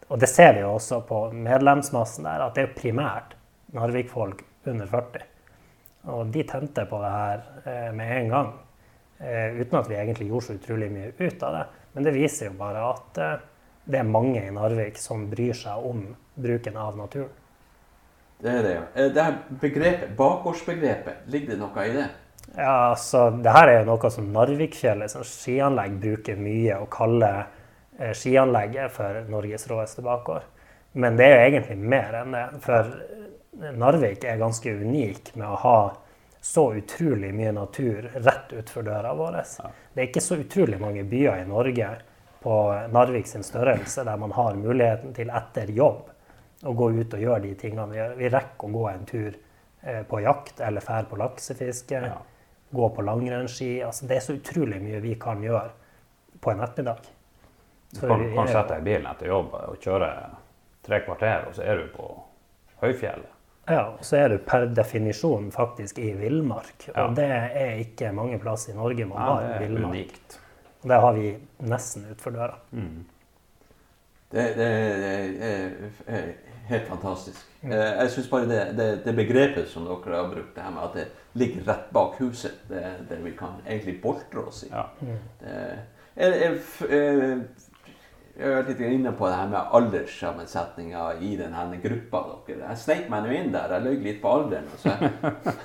Og 0.06 0.20
det 0.22 0.30
ser 0.30 0.54
vi 0.54 0.62
jo 0.62 0.76
også 0.76 1.02
på 1.08 1.22
medlemsmassen 1.34 2.28
der, 2.28 2.44
at 2.46 2.54
det 2.58 2.68
er 2.68 2.76
primært 2.78 3.34
Narvik-folk 3.74 4.44
under 4.70 4.92
40. 4.92 5.26
Og 6.14 6.30
de 6.30 6.44
tente 6.46 6.86
på 6.86 7.00
det 7.02 7.10
her 7.10 7.92
med 7.98 8.12
en 8.20 8.30
gang. 8.30 8.52
Uten 9.26 9.80
at 9.80 9.88
vi 9.90 9.96
egentlig 9.98 10.28
gjorde 10.30 10.46
så 10.46 10.56
utrolig 10.60 10.92
mye 10.94 11.14
ut 11.18 11.44
av 11.48 11.56
det. 11.56 11.64
Men 11.96 12.06
det 12.06 12.14
viser 12.14 12.52
jo 12.52 12.58
bare 12.60 12.84
at 12.92 13.20
det 13.86 14.00
er 14.02 14.08
mange 14.10 14.42
i 14.42 14.54
Narvik 14.54 14.98
som 15.02 15.28
bryr 15.30 15.58
seg 15.58 15.86
om 15.86 16.06
bruken 16.36 16.78
av 16.78 16.98
naturen. 16.98 17.34
Det 18.42 18.52
er 18.52 18.64
det, 18.64 18.72
ja. 18.76 18.86
Eh, 18.96 19.12
det 19.16 19.24
her 19.24 19.36
begrepet, 19.62 20.16
bakgårdsbegrepet, 20.18 21.28
ligger 21.32 21.54
det 21.54 21.60
noe 21.62 21.86
i 21.86 21.94
det? 21.96 22.08
Ja, 22.56 22.92
altså, 22.92 23.30
det 23.42 23.54
her 23.56 23.72
er 23.72 23.80
jo 23.80 23.92
noe 23.92 24.12
som 24.12 24.28
Narvikfjellet 24.36 25.12
som 25.12 25.24
skianlegg 25.28 25.96
bruker 26.02 26.40
mye, 26.40 26.80
å 26.82 26.90
kalle 26.92 27.32
eh, 27.98 28.12
skianlegget 28.18 28.94
for 28.96 29.22
Norges 29.32 29.68
råeste 29.72 30.04
bakgård. 30.06 30.46
Men 31.00 31.18
det 31.20 31.30
er 31.30 31.36
jo 31.36 31.46
egentlig 31.46 31.78
mer 31.96 32.20
enn 32.22 32.36
det. 32.36 32.44
For 32.64 32.92
Narvik 33.76 34.24
er 34.28 34.40
ganske 34.40 34.72
unik 34.84 35.34
med 35.40 35.48
å 35.48 35.62
ha 35.64 35.80
så 36.46 36.74
utrolig 36.74 37.34
mye 37.34 37.52
natur 37.52 38.12
rett 38.14 38.54
utenfor 38.54 38.84
døra 38.84 39.14
vår. 39.18 39.32
Det 39.94 40.02
er 40.02 40.10
ikke 40.12 40.22
så 40.22 40.36
utrolig 40.38 40.78
mange 40.78 41.02
byer 41.10 41.40
i 41.42 41.48
Norge 41.50 41.88
på 42.44 42.58
Narvik 42.94 43.26
sin 43.28 43.44
størrelse 43.44 44.04
der 44.06 44.20
man 44.22 44.36
har 44.38 44.54
muligheten 44.54 45.16
til 45.18 45.32
etter 45.34 45.72
jobb 45.74 46.12
å 46.62 46.76
gå 46.78 46.92
ut 47.00 47.18
og 47.18 47.26
gjøre 47.26 47.40
de 47.48 47.56
tingene 47.58 47.88
vi 47.90 47.98
gjør. 47.98 48.14
Vi 48.22 48.30
rekker 48.30 48.70
å 48.70 48.78
gå 48.78 48.86
en 48.92 49.10
tur 49.10 49.32
eh, 49.82 50.04
på 50.06 50.22
jakt 50.22 50.62
eller 50.62 50.86
fære 50.86 51.10
på 51.10 51.20
laksefiske. 51.24 52.06
Ja. 52.14 52.22
Gå 52.78 52.94
på 52.94 53.10
langrennsski. 53.10 53.72
Altså, 53.88 54.06
det 54.06 54.20
er 54.20 54.26
så 54.28 54.38
utrolig 54.38 54.84
mye 54.86 55.02
vi 55.02 55.18
kan 55.18 55.42
gjøre 55.42 55.72
på 56.46 56.54
en 56.54 56.62
ettermiddag. 56.62 57.14
du 57.90 58.04
kan, 58.06 58.30
kan 58.38 58.54
sette 58.54 58.76
deg 58.76 58.86
i 58.86 58.92
bilen 58.92 59.10
etter 59.16 59.34
jobb 59.34 59.58
og 59.66 59.82
kjøre 59.82 60.16
tre 60.86 61.02
kvarter, 61.10 61.50
og 61.50 61.58
så 61.58 61.66
er 61.66 61.82
du 61.82 61.90
på 61.98 62.12
høyfjellet. 62.86 63.35
Ja, 63.68 63.82
og 63.96 64.04
så 64.06 64.18
er 64.22 64.30
du 64.30 64.38
per 64.46 64.68
definisjon 64.78 65.48
faktisk 65.52 65.98
i 66.00 66.12
villmark. 66.20 66.88
Ja. 66.92 67.08
Og 67.08 67.16
det 67.18 67.26
er 67.32 67.80
ikke 67.82 68.12
mange 68.14 68.38
plasser 68.40 68.74
i 68.74 68.78
Norge 68.78 69.06
man 69.10 69.18
Ja, 69.18 69.30
har 69.34 69.42
det 69.48 69.56
er 69.56 69.60
villmark. 69.68 69.92
unikt. 69.96 70.40
Og 70.84 70.90
det 70.92 71.00
har 71.02 71.14
vi 71.18 71.32
nesten 71.66 72.06
utfor 72.12 72.32
døra. 72.36 72.60
Det, 74.32 74.44
det 74.58 74.68
er, 74.68 75.34
er, 75.48 75.72
er 76.08 76.28
helt 76.70 76.88
fantastisk. 76.90 77.42
Eh, 77.64 77.72
Jeg 78.02 78.10
syns 78.12 78.28
bare 78.30 78.48
det, 78.50 78.62
det, 78.78 78.88
det 79.06 79.16
begrepet 79.16 79.68
som 79.70 79.86
dere 79.88 80.16
har 80.18 80.30
brukt, 80.34 80.56
det 80.56 80.64
her 80.66 80.72
med 80.76 80.84
at 80.84 80.94
det 81.00 81.08
ligger 81.34 81.66
rett 81.72 81.90
bak 81.94 82.18
huset, 82.20 82.58
det 82.70 82.82
er 82.84 83.02
det 83.10 83.20
vi 83.26 83.32
kan 83.38 83.58
egentlig 83.68 83.98
boltre 84.02 84.46
oss 84.50 84.64
i. 84.68 84.72
Ja. 84.74 84.86
Det, 85.42 85.60
Er, 86.16 86.32
jeg, 86.40 86.60
eh, 88.38 88.42
jeg 88.42 88.50
har 88.50 88.58
vært 88.62 88.72
litt 88.74 88.82
inne 88.88 89.12
på 89.16 89.28
det 89.30 89.36
her 89.36 89.48
med 89.52 89.78
alderssammensetninga 89.80 91.06
i 91.20 91.36
denne 91.40 91.80
gruppa 91.84 92.24
dere. 92.48 92.66
Jeg 92.70 92.82
sneik 92.84 93.08
meg 93.10 93.24
nå 93.24 93.38
inn 93.38 93.54
der. 93.54 93.72
Jeg 93.78 93.86
løy 93.88 94.04
litt 94.04 94.22
på 94.22 94.34
alderen. 94.40 94.68
Så 94.82 94.92
jeg 94.92 95.56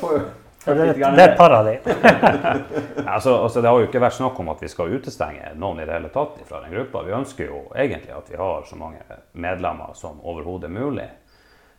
får 0.00 0.18
jo 0.18 0.26
det, 0.68 0.74
litt 0.74 0.98
det 1.00 1.22
er 1.22 1.30
et 1.32 1.38
par 1.38 1.54
av 1.56 1.64
de. 1.64 1.78
Altså, 3.08 3.32
altså, 3.42 3.62
det 3.62 3.70
har 3.70 3.78
jo 3.80 3.86
ikke 3.86 4.02
vært 4.02 4.18
snakk 4.18 4.38
om 4.42 4.50
at 4.52 4.60
vi 4.62 4.68
skal 4.68 4.92
utestenge 4.92 5.54
noen 5.56 5.80
i 5.80 5.86
det 5.88 5.94
hele 5.94 6.10
tatt 6.12 6.36
fra 6.44 6.60
den 6.60 6.74
gruppa. 6.74 7.06
Vi 7.06 7.14
ønsker 7.16 7.48
jo 7.48 7.62
egentlig 7.72 8.12
at 8.12 8.28
vi 8.28 8.36
har 8.36 8.66
så 8.68 8.76
mange 8.76 9.00
medlemmer 9.32 9.94
som 9.96 10.20
overhodet 10.20 10.70
mulig. 10.70 11.08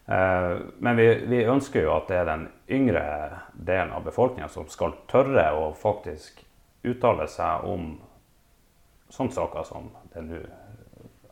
Eh, 0.09 0.57
Men 0.79 0.97
vi, 0.97 1.07
vi 1.29 1.43
ønsker 1.45 1.85
jo 1.85 1.93
at 1.93 2.09
det 2.09 2.17
er 2.23 2.29
den 2.31 2.47
yngre 2.79 3.05
delen 3.53 3.93
av 3.93 4.07
befolkninga 4.07 4.49
som 4.49 4.65
skal 4.73 4.95
tørre 5.11 5.51
å 5.53 5.69
faktisk 5.77 6.41
uttale 6.83 7.27
seg 7.29 7.67
om 7.69 7.91
sånne 9.13 9.35
saker 9.35 9.67
som 9.67 9.91
det 10.13 10.21
nå 10.21 10.39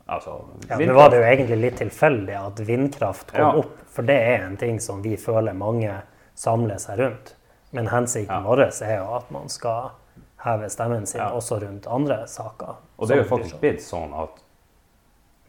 Altså, 0.10 0.46
Ja, 0.70 0.78
Nå 0.80 0.94
var 0.94 1.10
det 1.10 1.18
jo 1.18 1.24
egentlig 1.24 1.58
litt 1.60 1.78
tilfeldig 1.82 2.36
at 2.40 2.60
vindkraft 2.64 3.32
kom 3.32 3.42
Ja. 3.42 3.50
opp, 3.60 3.82
for 3.92 4.04
det 4.08 4.16
er 4.16 4.46
en 4.46 4.56
ting 4.58 4.80
som 4.80 5.02
vi 5.02 5.18
føler 5.18 5.54
mange 5.54 6.02
samler 6.34 6.78
seg 6.80 7.00
rundt. 7.00 7.34
Men 7.72 7.88
hensikten 7.88 8.36
Ja. 8.36 8.40
vår 8.42 8.62
er 8.82 8.98
jo 8.98 9.16
at 9.18 9.32
man 9.32 9.50
skal 9.50 9.92
heve 10.38 10.70
stemmen 10.70 11.06
sin 11.06 11.20
Ja. 11.22 11.30
også 11.32 11.60
rundt 11.62 11.88
andre 11.88 12.26
saker. 12.28 12.76
Og 12.98 13.08
det 13.08 13.18
er 13.18 13.24
jo 13.24 13.38
faktisk 13.38 13.60
blitt 13.60 13.82
sånn 13.82 14.14
at 14.24 14.42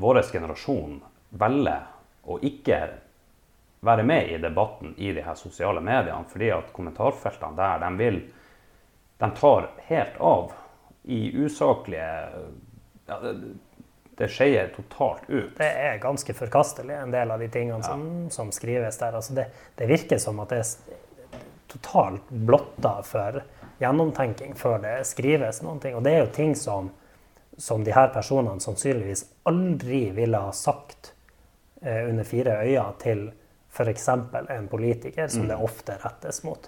vår 0.00 0.22
generasjon 0.22 1.02
velger 1.32 1.82
å 2.26 2.40
ikke 2.40 2.90
være 3.82 4.02
med 4.04 4.28
i 4.28 4.38
debatten 4.38 4.94
i 4.98 5.12
de 5.12 5.22
her 5.22 5.34
sosiale 5.34 5.80
mediene, 5.80 6.24
fordi 6.28 6.50
at 6.50 6.72
kommentarfeltene 6.72 7.56
der, 7.56 7.78
de 7.78 7.96
vil 7.96 8.22
De 9.20 9.30
tar 9.30 9.68
helt 9.88 10.20
av 10.20 10.52
i 11.04 11.32
usaklige 11.32 12.30
ja, 13.08 13.18
det, 13.22 13.34
det 14.18 14.28
skeier 14.32 14.70
totalt 14.74 15.28
ut. 15.28 15.52
Det 15.58 15.68
er 15.68 16.00
ganske 16.02 16.34
forkastelig, 16.34 16.94
en 16.94 17.14
del 17.14 17.30
av 17.30 17.42
de 17.42 17.48
tingene 17.52 17.84
som, 17.86 18.02
som 18.34 18.52
skrives 18.52 18.98
der. 18.98 19.18
Altså 19.18 19.36
det, 19.36 19.46
det 19.78 19.88
virker 19.90 20.18
som 20.22 20.40
at 20.42 20.54
det 20.54 20.62
er 20.64 20.96
totalt 21.68 22.30
blotta 22.30 22.98
for 23.06 23.42
gjennomtenking 23.78 24.56
før 24.58 24.80
det 24.82 24.96
skrives 25.06 25.62
noen 25.62 25.80
ting. 25.82 25.94
Og 25.94 26.02
det 26.06 26.14
er 26.14 26.24
jo 26.24 26.32
ting 26.34 26.56
som, 26.58 26.90
som 27.56 27.84
de 27.86 27.94
her 27.94 28.10
personene 28.14 28.60
sannsynligvis 28.64 29.26
aldri 29.48 30.08
ville 30.16 30.40
ha 30.48 30.54
sagt 30.56 31.12
eh, 31.82 32.08
under 32.08 32.26
fire 32.26 32.58
øyne 32.64 32.88
til 33.02 33.28
f.eks. 33.68 34.08
en 34.08 34.68
politiker, 34.68 35.28
som 35.30 35.46
det 35.46 35.56
ofte 35.62 35.94
rettes 36.02 36.42
mot. 36.42 36.64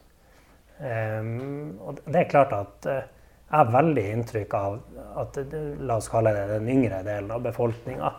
Um, 0.80 1.80
og 1.82 1.98
det 2.06 2.22
er 2.22 2.28
klart 2.30 2.52
at 2.56 2.86
eh, 2.88 3.08
jeg 3.50 3.58
har 3.58 3.72
veldig 3.74 4.02
inntrykk 4.14 4.54
av 4.54 4.76
at 5.18 5.38
la 5.82 5.96
oss 5.98 6.08
kalle 6.10 6.30
det 6.36 6.44
den 6.52 6.68
yngre 6.70 7.00
delen 7.02 7.32
av 7.34 7.42
befolkninga 7.42 8.12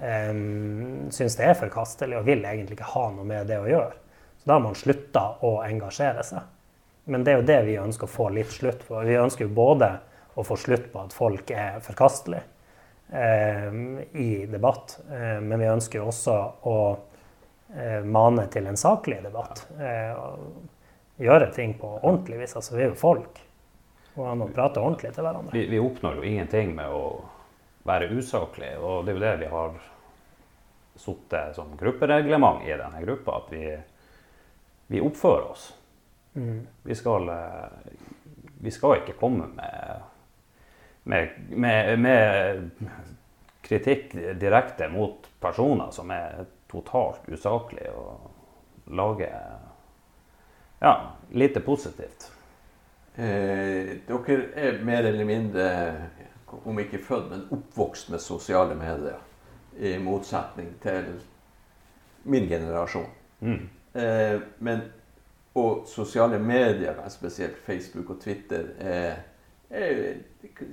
um, 0.00 1.10
syns 1.12 1.36
det 1.36 1.50
er 1.50 1.58
forkastelig 1.58 2.16
og 2.16 2.24
vil 2.28 2.46
egentlig 2.48 2.78
ikke 2.78 2.94
ha 2.94 3.10
noe 3.12 3.26
med 3.28 3.50
det 3.50 3.58
å 3.60 3.68
gjøre. 3.68 3.98
Så 4.40 4.48
da 4.48 4.56
har 4.56 4.64
man 4.64 4.78
slutta 4.78 5.24
å 5.44 5.58
engasjere 5.66 6.24
seg. 6.24 6.46
Men 7.12 7.26
det 7.26 7.34
er 7.34 7.42
jo 7.42 7.48
det 7.50 7.58
vi 7.66 7.76
ønsker 7.82 8.08
å 8.08 8.14
få 8.14 8.30
litt 8.32 8.54
slutt 8.54 8.86
på. 8.86 9.02
Vi 9.04 9.18
ønsker 9.20 9.44
jo 9.44 9.52
både 9.52 9.90
å 10.40 10.46
få 10.46 10.56
slutt 10.60 10.88
på 10.92 11.02
at 11.02 11.12
folk 11.12 11.52
er 11.52 11.82
forkastelige 11.84 12.46
um, 13.12 14.00
i 14.16 14.46
debatt, 14.48 14.96
um, 15.10 15.44
men 15.50 15.60
vi 15.60 15.70
ønsker 15.74 16.00
jo 16.00 16.08
også 16.08 16.38
å 16.70 16.78
uh, 16.94 18.00
mane 18.08 18.48
til 18.52 18.70
en 18.70 18.80
saklig 18.80 19.20
debatt. 19.26 19.66
Uh, 19.76 20.48
gjøre 21.20 21.52
ting 21.52 21.76
på 21.76 21.98
ordentlig 21.98 22.40
vis. 22.46 22.56
Altså, 22.56 22.78
vi 22.78 22.86
er 22.86 22.92
jo 22.94 23.00
folk. 23.00 23.42
Og 24.20 24.26
an 24.28 24.44
å 24.44 24.50
prate 24.52 24.82
ordentlig 24.82 25.14
til 25.16 25.24
hverandre. 25.24 25.54
Vi, 25.56 25.64
vi 25.70 25.80
oppnår 25.80 26.18
jo 26.20 26.26
ingenting 26.28 26.74
med 26.76 26.92
å 26.92 27.04
være 27.88 28.10
usaklige, 28.12 28.76
og 28.76 29.06
det 29.06 29.14
er 29.14 29.16
jo 29.16 29.24
det 29.24 29.36
vi 29.40 29.50
har 29.54 29.78
satt 31.00 31.36
som 31.56 31.72
gruppereglement 31.80 32.66
i 32.68 32.74
denne 32.76 33.00
gruppa, 33.00 33.38
at 33.40 33.52
vi, 33.54 33.64
vi 34.92 35.00
oppfører 35.00 35.46
oss. 35.48 35.70
Vi, 36.82 36.94
skal, 36.94 37.28
eh, 37.28 37.64
vi 38.60 38.70
skal 38.70 39.00
ikke 39.00 39.16
komme 39.18 39.48
med, 39.56 40.02
med, 41.02 41.40
med, 41.48 41.98
med 41.98 42.70
kritikk 43.64 44.12
direkte 44.38 44.90
mot 44.92 45.26
personer 45.40 45.90
som 45.96 46.12
er 46.14 46.44
totalt 46.70 47.24
usaklige, 47.32 47.90
og 47.96 48.92
lage 48.94 49.30
ja, 50.80 50.94
lite 51.32 51.60
positivt. 51.60 52.30
Eh, 53.20 53.96
dere 54.06 54.36
er 54.56 54.78
mer 54.84 55.04
eller 55.04 55.24
mindre, 55.24 55.64
om 56.64 56.78
ikke 56.80 57.02
født, 57.04 57.26
men 57.30 57.42
oppvokst 57.52 58.08
med 58.10 58.18
sosiale 58.18 58.74
medier. 58.74 59.18
I 59.78 59.98
motsetning 59.98 60.72
til 60.82 61.12
min 62.24 62.48
generasjon. 62.48 63.10
Mm. 63.40 63.68
Eh, 63.94 64.40
men, 64.58 64.80
og 65.54 65.84
sosiale 65.88 66.38
medier, 66.38 67.08
spesielt 67.08 67.58
Facebook 67.66 68.10
og 68.10 68.20
Twitter, 68.20 68.64
eh, 68.80 69.14
er, 69.70 70.14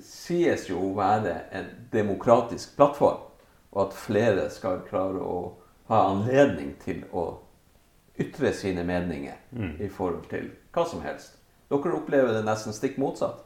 sies 0.02 0.70
jo 0.70 0.80
å 0.80 0.96
være 0.96 1.36
en 1.52 1.68
demokratisk 1.94 2.76
plattform. 2.76 3.26
Og 3.72 3.82
at 3.90 3.98
flere 4.08 4.50
skal 4.50 4.86
klare 4.88 5.20
å 5.20 5.42
ha 5.92 6.06
anledning 6.14 6.78
til 6.80 7.04
å 7.12 7.28
ytre 8.18 8.54
sine 8.56 8.84
meninger 8.88 9.36
i 9.84 9.90
forhold 9.90 10.30
til 10.32 10.50
hva 10.74 10.88
som 10.88 11.04
helst. 11.04 11.37
Dere 11.68 11.98
opplever 11.98 12.34
det 12.34 12.46
nesten 12.48 12.76
stikk 12.76 12.98
motsatt. 13.02 13.44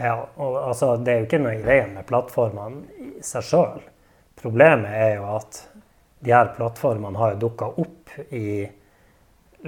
Ja, 0.00 0.16
og 0.36 0.56
altså, 0.56 0.94
det 0.96 1.12
er 1.12 1.18
jo 1.20 1.28
ikke 1.28 1.42
noe 1.42 1.58
i 1.58 1.64
veien 1.64 1.92
med 1.96 2.06
plattformene 2.08 3.00
i 3.04 3.24
seg 3.26 3.44
sjøl. 3.44 3.82
Problemet 4.40 4.94
er 4.96 5.16
jo 5.18 5.26
at 5.34 5.58
de 6.24 6.32
her 6.32 6.52
plattformene 6.56 7.20
har 7.20 7.34
jo 7.34 7.42
dukka 7.44 7.68
opp 7.82 8.14
i 8.32 8.64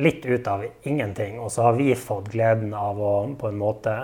litt 0.00 0.26
ut 0.26 0.48
av 0.48 0.64
ingenting. 0.88 1.38
Og 1.40 1.52
så 1.52 1.68
har 1.68 1.76
vi 1.76 1.92
fått 1.98 2.32
gleden 2.32 2.72
av 2.74 3.00
å 3.00 3.14
på 3.38 3.50
en 3.50 3.60
måte 3.60 3.96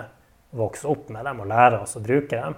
vokse 0.57 0.87
opp 0.89 1.09
med 1.13 1.25
dem 1.25 1.41
og 1.41 1.49
lære 1.49 1.81
oss 1.83 1.97
å 1.97 2.03
bruke 2.05 2.35
dem. 2.35 2.57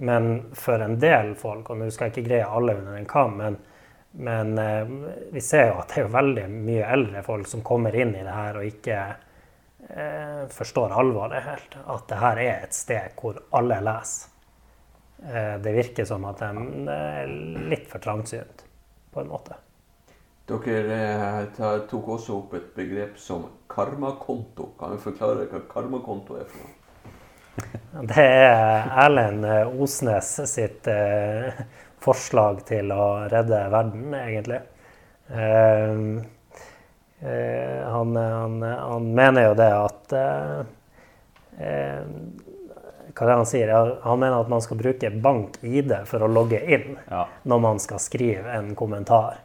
Men 0.00 0.30
for 0.56 0.80
en 0.80 0.96
del 1.00 1.34
folk, 1.36 1.68
og 1.68 1.80
nå 1.80 1.90
skal 1.92 2.08
jeg 2.08 2.14
ikke 2.14 2.28
greie 2.30 2.48
alle 2.48 2.78
under 2.78 2.96
en 2.96 3.08
kam, 3.08 3.36
men, 3.36 3.58
men 4.16 4.54
eh, 4.58 4.92
vi 5.34 5.42
ser 5.44 5.74
jo 5.74 5.80
at 5.82 5.92
det 5.92 6.06
er 6.06 6.14
veldig 6.14 6.46
mye 6.54 6.86
eldre 6.96 7.24
folk 7.26 7.50
som 7.50 7.64
kommer 7.64 7.96
inn 7.96 8.14
i 8.16 8.24
det 8.24 8.36
her 8.36 8.56
og 8.56 8.68
ikke 8.68 9.02
eh, 9.96 10.48
forstår 10.48 10.92
alvoret 11.00 11.42
helt. 11.44 11.76
At 11.86 12.06
det 12.08 12.20
her 12.20 12.42
er 12.42 12.66
et 12.66 12.76
sted 12.76 13.16
hvor 13.20 13.40
alle 13.56 13.80
leser. 13.84 14.28
Eh, 15.20 15.56
det 15.60 15.74
virker 15.76 16.08
som 16.08 16.24
at 16.30 16.40
de 16.40 16.86
er 16.94 17.34
litt 17.70 17.90
for 17.90 18.02
trangsynt, 18.02 18.64
på 19.12 19.20
en 19.20 19.32
måte. 19.32 19.58
Dere 20.50 21.00
eh, 21.46 21.76
tok 21.90 22.08
også 22.16 22.38
opp 22.40 22.54
et 22.58 22.72
begrep 22.74 23.18
som 23.20 23.46
karmakonto. 23.70 24.72
Kan 24.80 24.96
du 24.96 25.02
forklare 25.02 25.46
hva 25.50 25.62
karmakonto 25.70 26.40
er 26.40 26.48
for 26.50 26.64
noe? 26.64 26.76
Det 28.10 28.24
er 28.24 28.88
Erlend 29.04 29.44
Osnes 29.82 30.32
sitt 30.48 30.88
eh, 30.88 31.60
forslag 32.00 32.64
til 32.68 32.92
å 32.94 33.28
redde 33.30 33.60
verden, 33.72 34.14
egentlig. 34.16 34.60
Eh, 34.64 34.76
eh, 35.30 35.96
han, 37.20 38.16
han, 38.16 38.62
han 38.62 39.08
mener 39.14 39.50
jo 39.50 39.56
det 39.58 39.68
at 39.76 40.12
eh, 40.16 40.60
eh, 41.60 42.06
Hva 43.12 43.26
er 43.26 43.28
det 43.28 43.34
han 43.36 43.48
sier? 43.50 43.72
Han 44.06 44.20
mener 44.22 44.38
at 44.40 44.48
man 44.48 44.62
skal 44.64 44.78
bruke 44.80 45.10
bank-ID 45.12 45.92
for 46.08 46.24
å 46.24 46.30
logge 46.32 46.62
inn 46.64 46.94
Ja. 47.10 47.26
når 47.44 47.60
man 47.66 47.80
skal 47.82 48.00
skrive 48.00 48.54
en 48.56 48.70
kommentar. 48.78 49.42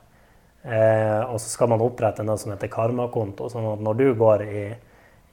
Eh, 0.64 1.22
og 1.28 1.36
så 1.42 1.50
skal 1.52 1.70
man 1.74 1.84
opprette 1.84 2.24
noe 2.26 2.40
som 2.42 2.54
heter 2.54 2.72
karmakonto, 2.74 3.50
sånn 3.52 3.68
at 3.74 3.84
når 3.86 4.00
du 4.00 4.06
går 4.18 4.44
i, 4.46 4.64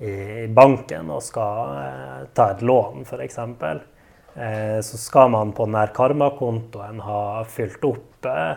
i 0.04 0.16
banken 0.52 1.08
og 1.14 1.22
skal 1.24 1.76
eh, 1.78 2.18
ta 2.36 2.50
et 2.52 2.64
lån, 2.66 3.06
f.eks., 3.06 3.38
eh, 3.38 4.80
så 4.84 5.00
skal 5.00 5.30
man 5.32 5.54
på 5.56 5.68
den 5.70 5.94
karmakontoen 5.96 7.00
ha 7.06 7.22
fylt 7.48 7.84
opp 7.88 8.28
eh, 8.28 8.52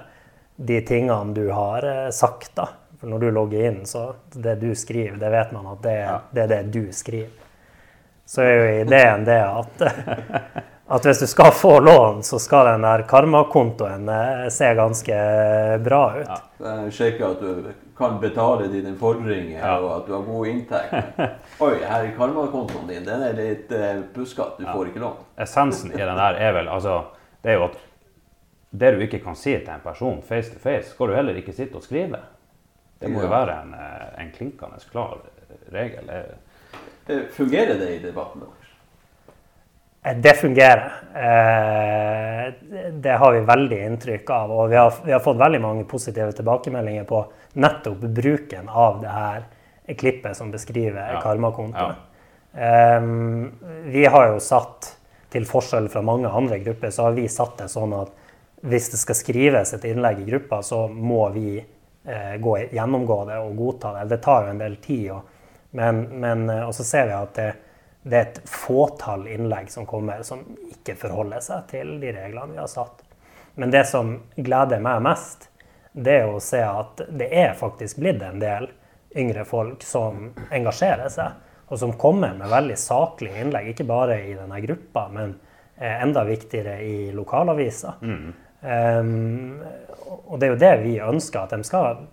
de 0.55 0.81
tingene 0.87 1.35
du 1.35 1.45
har 1.51 1.85
eh, 1.87 2.09
sagt. 2.15 2.55
da. 2.59 2.67
For 3.05 3.09
når 3.13 3.19
du 3.19 3.31
logger 3.31 3.65
inn, 3.67 3.83
så 3.85 4.15
det 4.33 4.55
du 4.55 4.71
skriver, 4.75 5.19
det 5.21 5.29
vet 5.29 5.51
man 5.53 5.67
at 5.75 5.81
det, 5.83 5.91
Ja. 5.99 6.13
det 6.33 6.41
er 6.41 6.47
det 6.47 6.71
du 6.73 6.87
skriver. 6.91 7.29
Så 8.25 8.41
er 8.41 8.53
jo 8.55 8.81
ideen 8.81 9.25
det 9.27 9.35
at, 9.45 9.83
at 10.95 11.05
hvis 11.05 11.19
du 11.21 11.27
skal 11.29 11.51
få 11.53 11.75
lån, 11.85 12.23
så 12.25 12.39
skal 12.41 12.65
den 12.71 12.81
der 12.81 13.03
karmakontoen 13.05 14.09
eh, 14.09 14.47
se 14.49 14.71
ganske 14.73 15.19
bra 15.85 16.01
ut. 16.17 16.33
Ja. 16.33 16.39
Eh, 16.71 16.89
Sjekke 16.89 17.29
at 17.29 17.45
du 17.45 17.69
kan 17.97 18.17
betale 18.19 18.71
dine 18.73 18.95
fordringer, 18.97 19.59
Ja. 19.61 19.77
og 19.77 19.99
at 19.99 20.07
du 20.09 20.13
har 20.17 20.25
god 20.25 20.47
inntekt. 20.47 21.21
Oi, 21.61 21.75
her 21.85 22.09
er 22.09 22.11
karmakontoen 22.17 22.87
din. 22.89 23.05
Den 23.05 23.21
er 23.29 23.37
litt 23.37 23.69
uh, 23.71 24.01
puskete. 24.17 24.57
Du 24.57 24.65
får 24.65 24.89
ikke 24.89 25.05
lån. 25.05 25.21
Essensen 25.45 25.93
i 25.93 26.01
den 26.01 26.17
der 26.25 26.41
er 26.41 26.57
vel 26.57 26.73
altså 26.73 27.03
Det 27.43 27.53
er 27.53 27.59
jo 27.61 27.69
at 27.69 27.77
det 28.73 28.95
du 28.97 29.05
ikke 29.05 29.21
kan 29.23 29.37
si 29.37 29.53
til 29.59 29.69
en 29.77 29.85
person 29.85 30.23
face 30.25 30.49
to 30.51 30.57
face, 30.59 30.89
skal 30.89 31.07
du 31.13 31.13
heller 31.21 31.37
ikke 31.37 31.53
sitte 31.53 31.77
og 31.77 31.85
skrive. 31.85 32.17
Det 32.99 33.09
må 33.11 33.21
jo 33.21 33.27
være 33.29 33.61
en, 33.61 33.73
eh, 33.73 34.21
en 34.23 34.31
klinkende 34.31 34.79
klar 34.91 35.17
regel. 35.71 36.09
Eh, 36.09 37.21
Fungerer 37.35 37.77
det 37.79 37.89
i 37.95 37.99
debatten 37.99 38.41
deres? 38.41 38.71
Eh, 40.03 40.15
Det 40.21 40.33
fungerer. 40.37 40.91
Eh, 41.15 42.53
Det 42.91 43.17
har 43.17 43.31
vi 43.33 43.39
veldig 43.45 43.79
inntrykk 43.85 44.29
av. 44.29 44.51
Og 44.51 44.69
vi 44.69 44.75
har, 44.75 44.93
vi 45.05 45.11
har 45.11 45.19
fått 45.19 45.37
veldig 45.37 45.61
mange 45.61 45.83
positive 45.85 46.31
tilbakemeldinger 46.33 47.05
på 47.05 47.25
nettopp 47.55 47.99
bruken 48.13 48.69
av 48.69 49.01
det 49.01 49.09
her 49.09 49.43
klippet 49.95 50.35
som 50.35 50.51
beskriver 50.51 51.13
Ja. 51.13 51.21
karmakontoen. 51.21 51.95
Ja. 52.55 52.99
Vi 53.85 54.05
har 54.05 54.27
jo 54.33 54.39
satt, 54.39 54.95
til 55.29 55.43
forskjell 55.43 55.89
fra 55.91 56.01
mange 56.01 56.29
andre 56.31 56.59
grupper, 56.63 56.87
så 56.91 57.03
har 57.03 57.11
vi 57.11 57.27
satt 57.27 57.57
det 57.57 57.67
sånn 57.67 57.93
at 58.01 58.09
hvis 58.63 58.89
det 58.91 58.99
skal 58.99 59.15
skrives 59.15 59.73
et 59.73 59.83
innlegg 59.83 60.21
i 60.21 60.29
gruppa, 60.31 60.61
så 60.63 60.87
må 60.89 61.29
vi 61.33 61.65
gå, 62.41 62.57
gjennomgå 62.75 63.19
det 63.25 63.37
og 63.41 63.55
godta 63.57 63.93
det. 63.97 64.09
Det 64.13 64.21
tar 64.25 64.45
jo 64.45 64.53
en 64.53 64.61
del 64.61 64.75
tid. 64.83 65.07
Og, 65.15 65.21
men, 65.75 66.03
men, 66.21 66.49
eh, 66.49 66.63
og 66.67 66.75
så 66.75 66.85
ser 66.87 67.09
vi 67.09 67.17
at 67.17 67.33
det, 67.39 67.49
det 68.05 68.19
er 68.19 68.29
et 68.29 68.39
fåtall 68.49 69.25
innlegg 69.33 69.71
som 69.73 69.87
kommer 69.89 70.21
som 70.23 70.43
ikke 70.69 70.97
forholder 70.99 71.41
seg 71.41 71.65
til 71.71 71.95
de 72.03 72.13
reglene 72.13 72.53
vi 72.53 72.61
har 72.61 72.69
satt. 72.69 73.01
Men 73.55 73.71
det 73.73 73.85
som 73.89 74.17
gleder 74.35 74.83
meg 74.83 75.01
mest, 75.05 75.49
det 75.95 76.19
er 76.21 76.29
å 76.29 76.41
se 76.43 76.59
at 76.59 77.05
det 77.09 77.29
er 77.31 77.55
faktisk 77.57 78.01
blitt 78.03 78.21
en 78.23 78.41
del 78.41 78.67
yngre 79.15 79.45
folk 79.47 79.83
som 79.87 80.27
engasjerer 80.53 81.09
seg, 81.11 81.41
og 81.71 81.79
som 81.79 81.95
kommer 81.97 82.35
med 82.37 82.51
veldig 82.51 82.75
saklige 82.77 83.41
innlegg. 83.41 83.71
Ikke 83.71 83.87
bare 83.87 84.19
i 84.27 84.33
denne 84.35 84.59
gruppa, 84.61 85.07
men 85.09 85.37
eh, 85.79 86.01
enda 86.03 86.25
viktigere 86.27 86.81
i 86.83 86.97
lokalaviser. 87.15 87.95
Um, 88.65 89.61
og 90.05 90.39
det 90.39 90.47
er 90.47 90.53
jo 90.53 90.61
det 90.61 90.73
vi 90.83 90.95
ønsker, 91.03 91.45
at 91.45 91.55
de 91.55 91.65
skal 91.67 92.05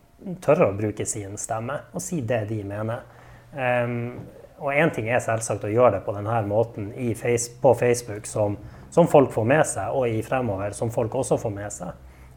tørre 0.43 0.71
å 0.71 0.77
bruke 0.77 1.07
sin 1.09 1.35
stemme 1.41 1.81
og 1.93 2.03
si 2.03 2.21
det 2.27 2.45
de 2.51 2.61
mener. 2.67 3.03
Um, 3.53 3.97
og 4.63 4.71
én 4.79 4.93
ting 4.95 5.09
er 5.11 5.23
selvsagt 5.23 5.65
å 5.67 5.73
gjøre 5.73 5.97
det 5.97 6.05
på 6.07 6.15
denne 6.15 6.37
måten 6.47 6.93
i 6.95 7.11
face, 7.19 7.51
på 7.61 7.75
Facebook, 7.75 8.29
som, 8.31 8.55
som 8.95 9.09
folk 9.11 9.33
får 9.35 9.49
med 9.51 9.65
seg, 9.67 9.91
og 9.91 10.07
i 10.07 10.23
fremover, 10.23 10.77
som 10.77 10.93
folk 10.95 11.17
også 11.19 11.41
får 11.43 11.55
med 11.57 11.75
seg. 11.75 11.97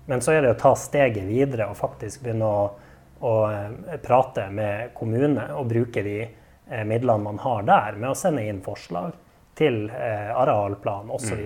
Men 0.09 0.23
så 0.25 0.33
er 0.33 0.41
det 0.41 0.55
å 0.55 0.57
ta 0.57 0.73
steget 0.77 1.27
videre 1.29 1.69
og 1.69 1.77
faktisk 1.77 2.23
begynne 2.25 2.49
å, 2.49 2.65
å 3.25 3.35
eh, 3.51 3.99
prate 4.01 4.47
med 4.53 4.95
kommune 4.97 5.47
og 5.53 5.69
bruke 5.69 6.01
de 6.05 6.17
eh, 6.25 6.83
midlene 6.85 7.21
man 7.25 7.41
har 7.45 7.65
der, 7.69 8.01
med 8.01 8.11
å 8.11 8.17
sende 8.17 8.45
inn 8.45 8.63
forslag 8.65 9.13
til 9.57 9.85
eh, 9.89 10.33
arealplan 10.33 11.13
osv. 11.13 11.45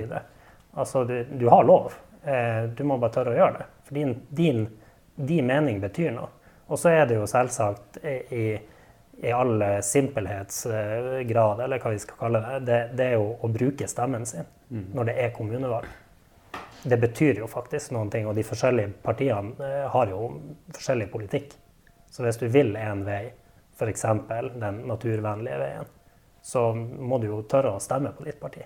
Altså, 0.80 1.04
du, 1.04 1.18
du 1.39 1.48
har 1.51 1.68
lov. 1.68 1.96
Eh, 2.24 2.63
du 2.75 2.84
må 2.88 2.98
bare 3.00 3.16
tørre 3.20 3.36
å 3.36 3.39
gjøre 3.39 3.60
det. 3.60 3.68
For 3.89 3.98
din, 3.98 4.13
din, 4.29 4.67
din 5.17 5.50
mening 5.50 5.81
betyr 5.81 6.13
noe. 6.13 6.29
Og 6.69 6.77
så 6.77 6.93
er 6.93 7.08
det 7.10 7.17
jo 7.17 7.25
selvsagt 7.25 7.98
i, 8.05 8.43
i 9.25 9.31
all 9.34 9.63
simpelhetsgrad, 9.81 11.63
eller 11.65 11.81
hva 11.81 11.93
vi 11.96 12.01
skal 12.03 12.19
kalle 12.19 12.43
det, 12.46 12.60
det, 12.67 12.77
det 13.00 13.08
er 13.08 13.17
jo 13.17 13.31
å 13.41 13.50
bruke 13.50 13.89
stemmen 13.89 14.29
sin 14.29 14.46
når 14.69 15.10
det 15.10 15.15
er 15.24 15.31
kommunevalg. 15.34 15.88
Det 16.84 16.98
betyr 16.98 17.41
jo 17.41 17.48
faktisk 17.50 17.91
noen 17.91 18.12
ting, 18.13 18.27
og 18.29 18.38
de 18.38 18.46
forskjellige 18.46 18.93
partiene 19.03 19.58
eh, 19.65 19.88
har 19.91 20.12
jo 20.13 20.29
forskjellig 20.75 21.10
politikk. 21.12 21.55
Så 22.10 22.24
hvis 22.24 22.39
du 22.39 22.48
vil 22.53 22.75
en 22.79 23.01
vei, 23.05 23.24
f.eks. 23.75 24.05
den 24.29 24.84
naturvennlige 24.88 25.58
veien, 25.60 25.89
så 26.41 26.69
må 26.75 27.19
du 27.19 27.27
jo 27.27 27.41
tørre 27.50 27.75
å 27.75 27.81
stemme 27.84 28.13
på 28.15 28.24
ditt 28.27 28.39
parti. 28.39 28.63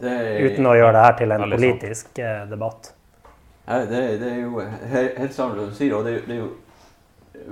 Det 0.00 0.10
er, 0.10 0.48
Uten 0.48 0.66
å 0.66 0.74
gjøre 0.74 0.96
det 0.96 1.04
her 1.04 1.16
til 1.20 1.36
en 1.36 1.46
politisk 1.46 2.18
eh, 2.24 2.42
debatt. 2.50 2.94
Nei, 3.66 3.80
det, 3.86 4.02
det 4.20 4.32
er 4.32 4.40
jo 4.42 4.60
helt 5.20 5.34
sant 5.34 5.54
som 5.54 5.68
du 5.68 5.74
sier, 5.76 5.94
og 5.94 6.04
det, 6.04 6.16
det 6.26 6.36
er 6.36 6.40
jo 6.42 6.50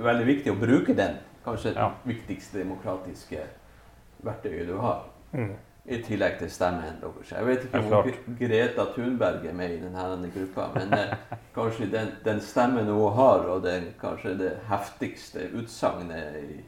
veldig 0.03 0.25
viktig 0.27 0.51
å 0.51 0.59
bruke 0.59 0.95
den. 0.97 1.17
Kanskje 1.45 1.71
Ja. 1.75 1.91
det 2.03 2.13
viktigste 2.15 2.59
demokratiske 2.59 3.39
verktøyet 4.25 4.67
du 4.67 4.77
har. 4.83 5.05
Mm. 5.33 5.53
I 5.89 5.97
tillegg 6.05 6.35
til 6.37 6.49
stemmen 6.51 6.99
deres. 7.01 7.31
Jeg 7.31 7.45
vet 7.47 7.63
ikke 7.65 7.79
om. 7.97 8.09
Greta 8.37 8.83
Thunberg 8.93 9.45
er 9.47 9.53
med 9.57 9.71
i 9.71 9.79
denne 9.81 10.29
gruppa, 10.35 10.67
men 10.75 10.93
eh, 10.93 11.13
kanskje 11.55 11.87
den, 11.91 12.11
den 12.25 12.41
stemmen 12.45 12.85
hun 12.91 13.13
har, 13.15 13.47
og 13.49 13.63
den, 13.63 13.87
kanskje 14.01 14.35
det 14.37 14.51
heftigste 14.69 15.47
utsagnet 15.57 16.35
i, 16.43 16.59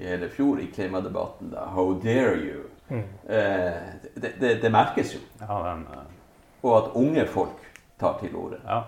i 0.00 0.06
hele 0.08 0.30
fjor 0.32 0.62
i 0.62 0.70
klimadebatten, 0.72 1.50
da, 1.52 1.66
'How 1.74 1.94
dare 2.02 2.36
you', 2.38 2.66
Mm. 2.90 3.02
eh, 3.28 3.72
det, 4.16 4.32
det, 4.40 4.62
det 4.62 4.70
merkes 4.72 5.12
jo. 5.14 5.20
Ja, 5.40 5.60
den, 5.70 5.84
uh... 5.94 6.00
Og 6.62 6.76
at 6.76 6.90
unge 6.94 7.26
folk 7.26 7.59
tar 8.00 8.18
til 8.22 8.34
orde. 8.36 8.62
ja. 8.64 8.80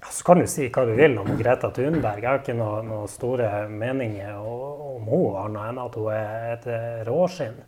Ja, 0.00 0.06
Så 0.10 0.24
kan 0.24 0.38
du 0.40 0.46
si 0.48 0.68
hva 0.72 0.86
du 0.88 0.94
vil 0.96 1.18
om 1.20 1.28
Greta 1.36 1.68
Thunberg. 1.76 2.22
Jeg 2.22 2.28
har 2.28 2.38
ikke 2.40 2.56
noen 2.56 2.88
noe 2.88 3.08
store 3.10 3.66
meninger 3.68 4.38
om 4.40 5.04
henne, 5.04 5.42
annet 5.44 5.68
enn 5.68 5.80
at 5.82 5.98
hun 6.00 6.08
er 6.14 6.46
et 6.54 6.68
eh, 6.72 7.02
råskinn. 7.08 7.58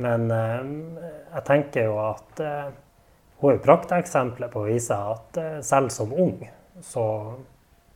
Men 0.00 0.30
eh, 0.30 0.68
jeg 1.34 1.44
tenker 1.48 1.88
jo 1.88 1.96
at 2.04 2.42
eh, 2.44 2.68
hun 3.40 3.54
er 3.54 3.62
prakteksemplet 3.64 4.52
på 4.52 4.62
å 4.62 4.68
vise 4.68 4.96
at 5.14 5.40
eh, 5.40 5.58
selv 5.64 5.92
som 5.94 6.12
ung, 6.12 6.36
så 6.84 7.04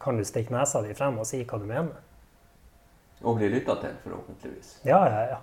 kan 0.00 0.16
du 0.16 0.24
stikke 0.24 0.54
nesa 0.54 0.82
di 0.84 0.96
frem 0.96 1.20
og 1.20 1.28
si 1.28 1.42
hva 1.44 1.60
du 1.60 1.68
mener. 1.68 2.00
Og 3.24 3.38
bli 3.38 3.50
lytta 3.52 3.76
til, 3.80 3.94
forhåpentligvis. 4.04 4.78
Ja, 4.88 5.00
ja, 5.08 5.20
ja. 5.34 5.38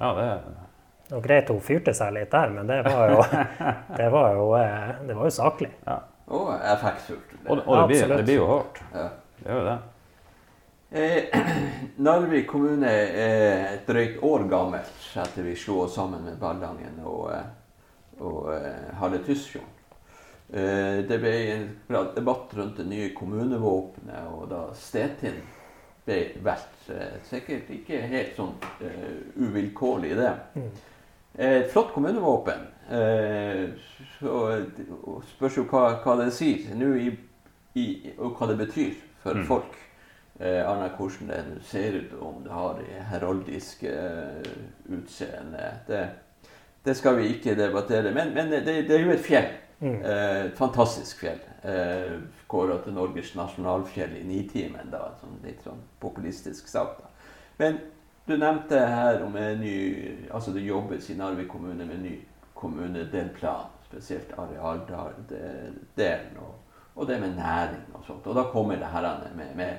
ja 0.00 0.12
det, 0.18 0.28
Det 1.10 1.16
var 1.16 1.22
greit 1.22 1.48
hun 1.50 1.60
fyrte 1.60 1.90
seg 1.90 2.12
litt 2.14 2.30
der, 2.30 2.52
men 2.54 2.68
det 2.70 2.76
var 2.86 3.10
jo, 3.10 3.22
det 3.98 4.10
var 4.14 4.34
jo, 4.36 4.44
eh, 4.60 4.90
det 5.08 5.16
var 5.18 5.26
jo 5.26 5.32
saklig. 5.34 5.72
ja. 5.88 5.96
Og 6.30 6.52
effektfullt. 6.54 7.32
Og, 7.48 7.58
og 7.66 7.72
det, 7.80 7.86
blir, 7.90 8.12
det 8.12 8.24
blir 8.28 8.36
jo 8.36 8.44
hardt. 8.46 8.76
Ja. 8.94 9.08
Det 9.40 9.48
gjør 9.48 9.58
jo 9.58 9.64
det. 9.66 9.78
Eh, 11.00 11.40
Narvik 12.06 12.46
kommune 12.52 12.92
er 12.94 13.64
et 13.72 13.90
drøyt 13.90 14.22
år 14.22 14.44
gammelt 14.52 15.08
etter 15.18 15.48
vi 15.48 15.56
slo 15.58 15.80
oss 15.88 15.96
sammen 15.98 16.22
med 16.28 16.38
Ballangen 16.38 17.00
og, 17.02 17.32
eh, 17.34 18.20
og 18.22 18.52
eh, 18.54 18.92
Halle 19.02 19.18
Tysfjord. 19.26 19.96
Eh, 20.52 21.02
det 21.10 21.18
ble 21.22 21.34
en 21.56 21.66
debatt 22.14 22.54
rundt 22.54 22.78
det 22.78 22.86
nye 22.86 23.10
kommunevåpenet, 23.18 24.30
og 24.30 24.46
da 24.54 24.68
Stetin 24.78 25.42
ble 26.06 26.20
valgt. 26.46 26.86
Eh, 26.94 27.18
sikkert 27.26 27.74
ikke 27.74 28.04
helt 28.14 28.38
sånn 28.38 28.54
eh, 28.86 29.18
uvilkårlig, 29.42 30.14
det. 30.22 30.32
Eh, 30.62 30.86
Et 31.38 31.68
flott 31.72 31.92
kommunevåpen. 31.94 32.66
Eh, 32.90 33.68
så 34.18 34.64
spørs 35.36 35.56
jo 35.60 35.64
hva, 35.70 35.84
hva 36.02 36.16
det 36.24 36.32
sier 36.34 36.74
nå 36.76 36.90
i, 36.98 37.10
i, 37.78 37.86
og 38.18 38.34
hva 38.38 38.48
det 38.50 38.58
betyr 38.66 38.96
for 39.22 39.34
Mm. 39.38 39.46
folk. 39.46 39.76
Eh, 40.40 40.64
Annet 40.70 40.96
hvordan 40.96 41.28
det 41.28 41.62
ser 41.68 41.92
ut, 42.00 42.12
om 42.20 42.42
det 42.44 42.52
har 42.52 42.74
det 42.80 43.02
heraldiske 43.10 43.88
eh, 43.92 44.50
utseende. 44.96 45.70
Det, 45.86 46.08
det 46.84 46.96
skal 46.96 47.16
vi 47.16 47.28
ikke 47.34 47.54
debattere. 47.54 48.10
Men, 48.14 48.34
men 48.34 48.50
det, 48.50 48.64
det 48.88 48.90
er 48.96 49.04
jo 49.04 49.12
et 49.12 49.20
fjell. 49.24 49.50
Mm. 49.80 49.94
Eh, 50.04 50.44
et 50.46 50.56
fantastisk 50.58 51.20
fjell. 51.22 51.40
Eh, 51.64 52.18
Kåra 52.48 52.80
til 52.84 52.92
Norges 52.96 53.34
nasjonalfjell 53.36 54.16
i 54.18 54.24
Nitimen, 54.26 54.90
da. 54.92 55.10
Sånn, 55.20 55.38
litt 55.44 55.62
sånn 55.64 55.80
populistisk 56.00 56.68
sak. 56.68 56.98
da. 57.00 57.08
Men 57.60 57.78
du 58.26 58.36
nevnte 58.36 58.78
her 58.78 59.22
om 59.24 59.36
en 59.36 59.60
ny 59.60 59.76
Altså 60.30 60.52
det 60.54 60.60
jobbes 60.66 61.10
i 61.10 61.16
Narvik 61.18 61.48
kommune 61.48 61.86
med 61.86 62.02
ny 62.02 62.16
kommunedelplan. 62.54 63.70
Spesielt 63.88 64.34
arealdelen 64.38 66.36
og, 66.38 66.54
og 66.94 67.08
det 67.08 67.20
med 67.20 67.34
næring 67.36 67.88
og 67.94 68.04
sånt. 68.06 68.26
Og 68.26 68.36
da 68.36 68.44
kommer 68.52 68.76
det 68.78 68.92
her 68.92 69.08
med, 69.34 69.56
med 69.56 69.76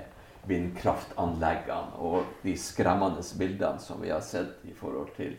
vindkraftanleggene 0.49 2.01
og 2.01 2.25
de 2.43 2.57
skremmende 2.57 3.23
bildene 3.37 3.79
som 3.79 4.01
vi 4.01 4.09
har 4.09 4.23
sett 4.25 4.65
i 4.65 4.73
forhold 4.73 5.13
til 5.15 5.37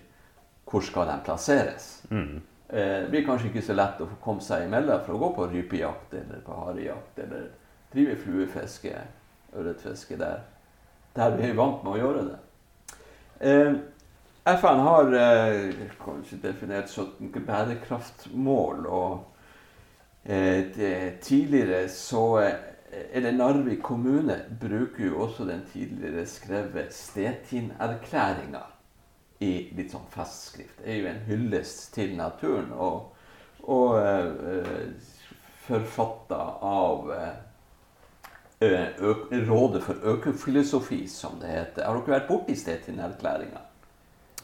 hvor 0.71 0.85
skal 0.87 1.11
de 1.11 1.19
plasseres. 1.25 1.88
Mm. 2.11 2.41
Eh, 2.69 3.01
det 3.03 3.11
blir 3.11 3.27
kanskje 3.27 3.51
ikke 3.51 3.65
så 3.67 3.77
lett 3.77 4.01
å 4.01 4.09
få 4.09 4.21
komme 4.23 4.45
seg 4.45 4.65
imellom 4.67 5.03
for 5.05 5.17
å 5.17 5.21
gå 5.25 5.33
på 5.37 5.49
rypejakt 5.51 6.15
eller 6.17 6.41
på 6.47 6.61
harejakt 6.62 7.19
eller 7.27 7.51
drive 7.93 8.17
fluefiske, 8.23 8.95
ørretfiske 9.53 10.17
der. 10.17 10.47
Der 11.17 11.37
vi 11.37 11.51
er 11.51 11.59
vant 11.59 11.83
med 11.85 11.93
å 11.93 12.01
gjøre 12.01 12.25
det. 12.31 12.38
Eh, 13.43 13.75
FN 14.45 14.83
har 14.87 15.13
eh, 15.19 15.87
kanskje 16.05 16.39
definert 16.43 16.91
17 16.91 17.33
bærekraftmål, 17.47 18.87
og 18.87 19.25
eh, 20.25 20.65
det, 20.77 21.21
tidligere 21.21 21.89
så 21.89 22.27
Eller 23.13 23.33
Narvik 23.33 23.81
kommune 23.83 24.35
bruker 24.61 25.07
jo 25.07 25.23
også 25.25 25.47
den 25.49 25.63
tidligere 25.73 26.27
skrevet 26.29 26.93
Stetin-erklæringa 26.93 28.61
i 29.41 29.53
litt 29.73 29.95
sånn 29.95 30.05
festskrift. 30.13 30.77
Det 30.83 30.91
er 30.93 30.99
jo 31.01 31.09
en 31.09 31.23
hyllest 31.25 31.95
til 31.95 32.13
naturen. 32.19 32.69
Og 32.77 33.13
og 33.63 33.99
eh, 34.03 34.91
forfatta 35.67 36.41
av 36.67 37.11
ø, 37.15 37.27
Rådet 39.48 39.83
for 39.83 40.09
økofilosofi, 40.14 41.07
som 41.09 41.38
det 41.40 41.51
heter. 41.51 41.85
Har 41.87 41.98
dere 41.98 42.14
vært 42.16 42.29
borti 42.31 42.57
Stetin-erklæringa? 42.59 43.62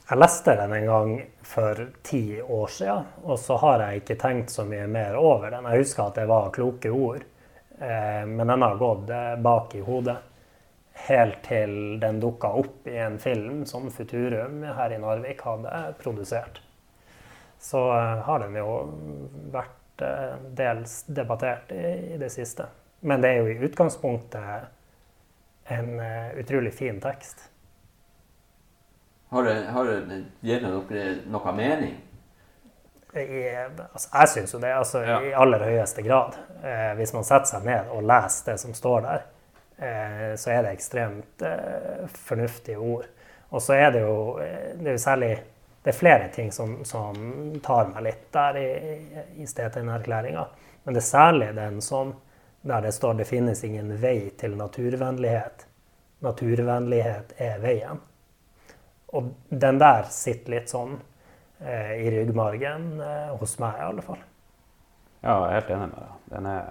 Jeg 0.09 0.19
leste 0.19 0.55
den 0.57 0.73
en 0.73 0.87
gang 0.89 1.11
for 1.45 1.83
ti 2.03 2.41
år 2.41 2.71
siden, 2.73 3.09
og 3.25 3.39
så 3.39 3.59
har 3.61 3.85
jeg 3.85 4.03
ikke 4.03 4.17
tenkt 4.23 4.55
så 4.55 4.65
mye 4.65 4.87
mer 4.89 5.19
over 5.21 5.53
den. 5.53 5.69
Jeg 5.69 5.85
husker 5.85 6.07
at 6.07 6.17
det 6.17 6.29
var 6.31 6.49
kloke 6.55 6.91
ord, 6.91 7.27
eh, 7.79 8.25
men 8.25 8.47
den 8.47 8.65
har 8.65 8.81
gått 8.81 9.13
eh, 9.13 9.35
bak 9.45 9.77
i 9.77 9.83
hodet. 9.85 10.17
Helt 11.09 11.43
til 11.47 11.75
den 12.01 12.23
dukka 12.25 12.49
opp 12.59 12.89
i 12.89 12.97
en 12.99 13.21
film 13.23 13.67
som 13.69 13.91
Futurum 13.93 14.65
her 14.65 14.97
i 14.97 14.99
Narvik 14.99 15.45
hadde 15.47 15.83
produsert 16.01 16.63
så 17.59 17.99
eh, 17.99 18.19
har 18.25 18.41
den 18.41 18.57
jo 18.57 18.75
vært 19.53 19.75
dels 20.55 21.01
debattert 21.11 21.73
i 21.75 22.15
det 22.21 22.29
siste. 22.31 22.69
Men 23.01 23.23
det 23.23 23.31
er 23.31 23.43
jo 23.43 23.53
i 23.53 23.69
utgangspunktet 23.69 24.69
en 25.69 25.95
uh, 26.01 26.39
utrolig 26.41 26.73
fin 26.75 27.01
tekst. 27.01 27.51
Har 29.29 29.45
det, 29.45 29.57
har 29.75 29.85
det 29.85 30.23
gitt 30.41 30.63
dere 30.65 31.09
noe 31.29 31.53
mening? 31.53 31.97
I, 33.13 33.43
altså, 33.93 34.09
jeg 34.13 34.29
syns 34.29 34.55
jo 34.55 34.61
det, 34.61 34.71
altså, 34.77 35.03
ja. 35.05 35.19
i 35.25 35.35
aller 35.37 35.65
høyeste 35.65 36.05
grad. 36.05 36.37
Eh, 36.63 36.93
hvis 36.99 37.13
man 37.17 37.27
setter 37.27 37.51
seg 37.51 37.67
ned 37.69 37.93
og 37.93 38.05
leser 38.09 38.53
det 38.53 38.57
som 38.63 38.75
står 38.77 39.05
der, 39.05 39.27
eh, 39.79 40.33
så 40.41 40.53
er 40.53 40.65
det 40.65 40.75
ekstremt 40.77 41.45
eh, 41.45 42.05
fornuftige 42.29 42.79
ord. 42.79 43.09
Og 43.49 43.65
så 43.65 43.79
er 43.79 43.93
det 43.95 44.03
jo, 44.05 44.19
det 44.77 44.91
er 44.91 44.97
jo 44.97 45.05
særlig 45.05 45.31
det 45.85 45.93
er 45.95 45.97
flere 45.97 46.29
ting 46.35 46.51
som, 46.53 46.75
som 46.85 47.15
tar 47.65 47.89
meg 47.89 48.03
litt 48.05 48.25
der 48.35 48.57
i, 48.61 48.71
i 49.41 49.47
Stetein-erklæringa. 49.49 50.43
Men 50.85 50.97
det 50.97 51.01
er 51.01 51.07
særlig 51.07 51.49
den 51.57 51.79
som, 51.85 52.13
der 52.63 52.81
det 52.81 52.93
står 52.93 53.15
'det 53.15 53.25
finnes 53.25 53.65
ingen 53.65 53.97
vei 53.97 54.31
til 54.31 54.57
naturvennlighet'. 54.57 55.67
Naturvennlighet 56.21 57.33
er 57.37 57.59
veien. 57.59 58.01
Og 59.09 59.35
den 59.49 59.79
der 59.79 60.03
sitter 60.03 60.51
litt 60.51 60.69
sånn 60.69 60.99
eh, 61.61 61.93
i 61.93 62.11
ryggmargen, 62.11 63.01
eh, 63.01 63.37
hos 63.39 63.59
meg 63.59 63.79
i 63.79 63.85
alle 63.85 64.03
fall. 64.03 64.19
Ja, 65.23 65.39
jeg 65.39 65.49
er 65.49 65.61
helt 65.61 65.71
enig 65.71 65.89
med 65.89 65.99
deg. 65.99 66.17
Den 66.35 66.47
er 66.47 66.65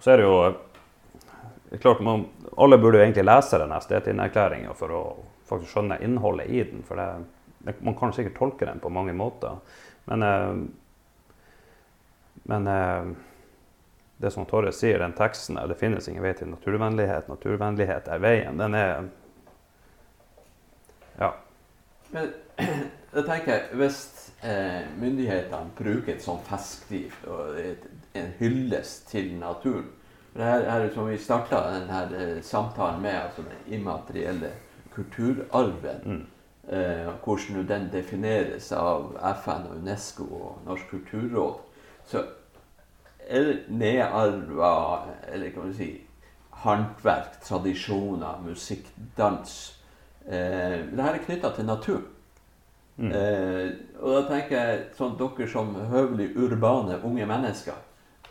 Så 0.00 0.10
er 0.10 0.16
det 0.16 0.24
jo 0.24 0.54
det 1.70 1.78
klart 1.78 2.00
man, 2.00 2.26
Alle 2.56 2.78
burde 2.78 2.98
jo 2.98 3.04
egentlig 3.04 3.24
lese 3.24 3.58
den 3.58 3.70
Stetin-erklæringa 3.70 4.74
for 4.74 4.88
å 4.88 5.02
faktisk 5.48 5.72
skjønne 5.72 6.00
innholdet 6.00 6.46
i 6.46 6.62
den. 6.62 6.82
for 6.82 6.96
det 6.96 7.24
man 7.80 7.94
kan 7.94 8.12
sikkert 8.12 8.38
tolke 8.38 8.66
den 8.66 8.80
på 8.80 8.88
mange 8.88 9.12
måter. 9.12 9.56
Men, 10.04 10.22
eh, 10.22 10.56
men 12.42 12.66
eh, 12.66 13.04
det 14.18 14.30
som 14.34 14.46
Torre 14.46 14.72
sier, 14.74 14.98
den 14.98 15.14
teksten 15.18 15.58
der, 15.58 15.68
det 15.70 15.78
finnes 15.78 16.08
ingen 16.08 16.22
vei 16.22 16.32
til 16.34 16.50
naturvennlighet. 16.50 17.28
Naturvennlighet 17.30 18.08
er 18.10 18.22
veien. 18.22 18.58
Den 18.58 18.74
er 18.74 19.08
Ja. 21.18 21.32
Men 22.10 22.32
jeg 23.16 23.24
tenker, 23.26 23.68
hvis 23.74 24.00
eh, 24.42 24.86
myndighetene 25.00 25.74
bruker 25.78 26.14
et 26.14 26.22
sånt 26.22 26.46
festskriv 26.46 27.14
og 27.26 27.58
et, 27.58 27.86
en 28.14 28.32
hyllest 28.38 29.08
til 29.10 29.32
naturen 29.38 29.90
det 30.36 30.44
her, 30.44 30.68
her 30.70 30.84
som 30.94 31.08
Vi 31.08 31.16
starta 31.18 31.64
denne 31.72 32.02
eh, 32.14 32.42
samtalen 32.42 33.02
med 33.02 33.16
altså 33.16 33.42
den 33.42 33.74
immaterielle 33.80 34.52
kulturarven. 34.94 36.02
Mm 36.04 36.26
eh, 36.68 37.12
hvordan 37.24 37.68
den 37.68 37.88
defineres 37.92 38.72
av 38.72 39.16
FN 39.42 39.68
og 39.70 39.78
Unesco 39.80 40.24
og 40.24 40.66
Norsk 40.66 40.90
kulturråd, 40.90 41.60
så 42.08 42.24
er 43.28 43.44
det 43.44 43.56
nedarva 43.68 45.04
eller 45.32 45.50
kan 45.50 45.66
man 45.66 45.74
si, 45.74 45.90
håndverk, 46.64 47.40
tradisjoner, 47.44 48.40
musikk, 48.44 48.86
dans. 49.16 49.56
Eh, 50.26 50.78
Dette 50.90 51.10
er 51.12 51.20
knytta 51.26 51.52
til 51.56 51.68
natur. 51.68 52.00
Mm. 52.98 53.12
Eh, 53.12 53.68
og 54.00 54.14
da 54.16 54.22
tenker 54.26 54.56
jeg 54.58 54.80
sånn 54.98 55.14
dere 55.20 55.46
som 55.50 55.76
høvelig 55.92 56.32
urbane 56.34 56.98
unge 57.06 57.26
mennesker 57.30 57.76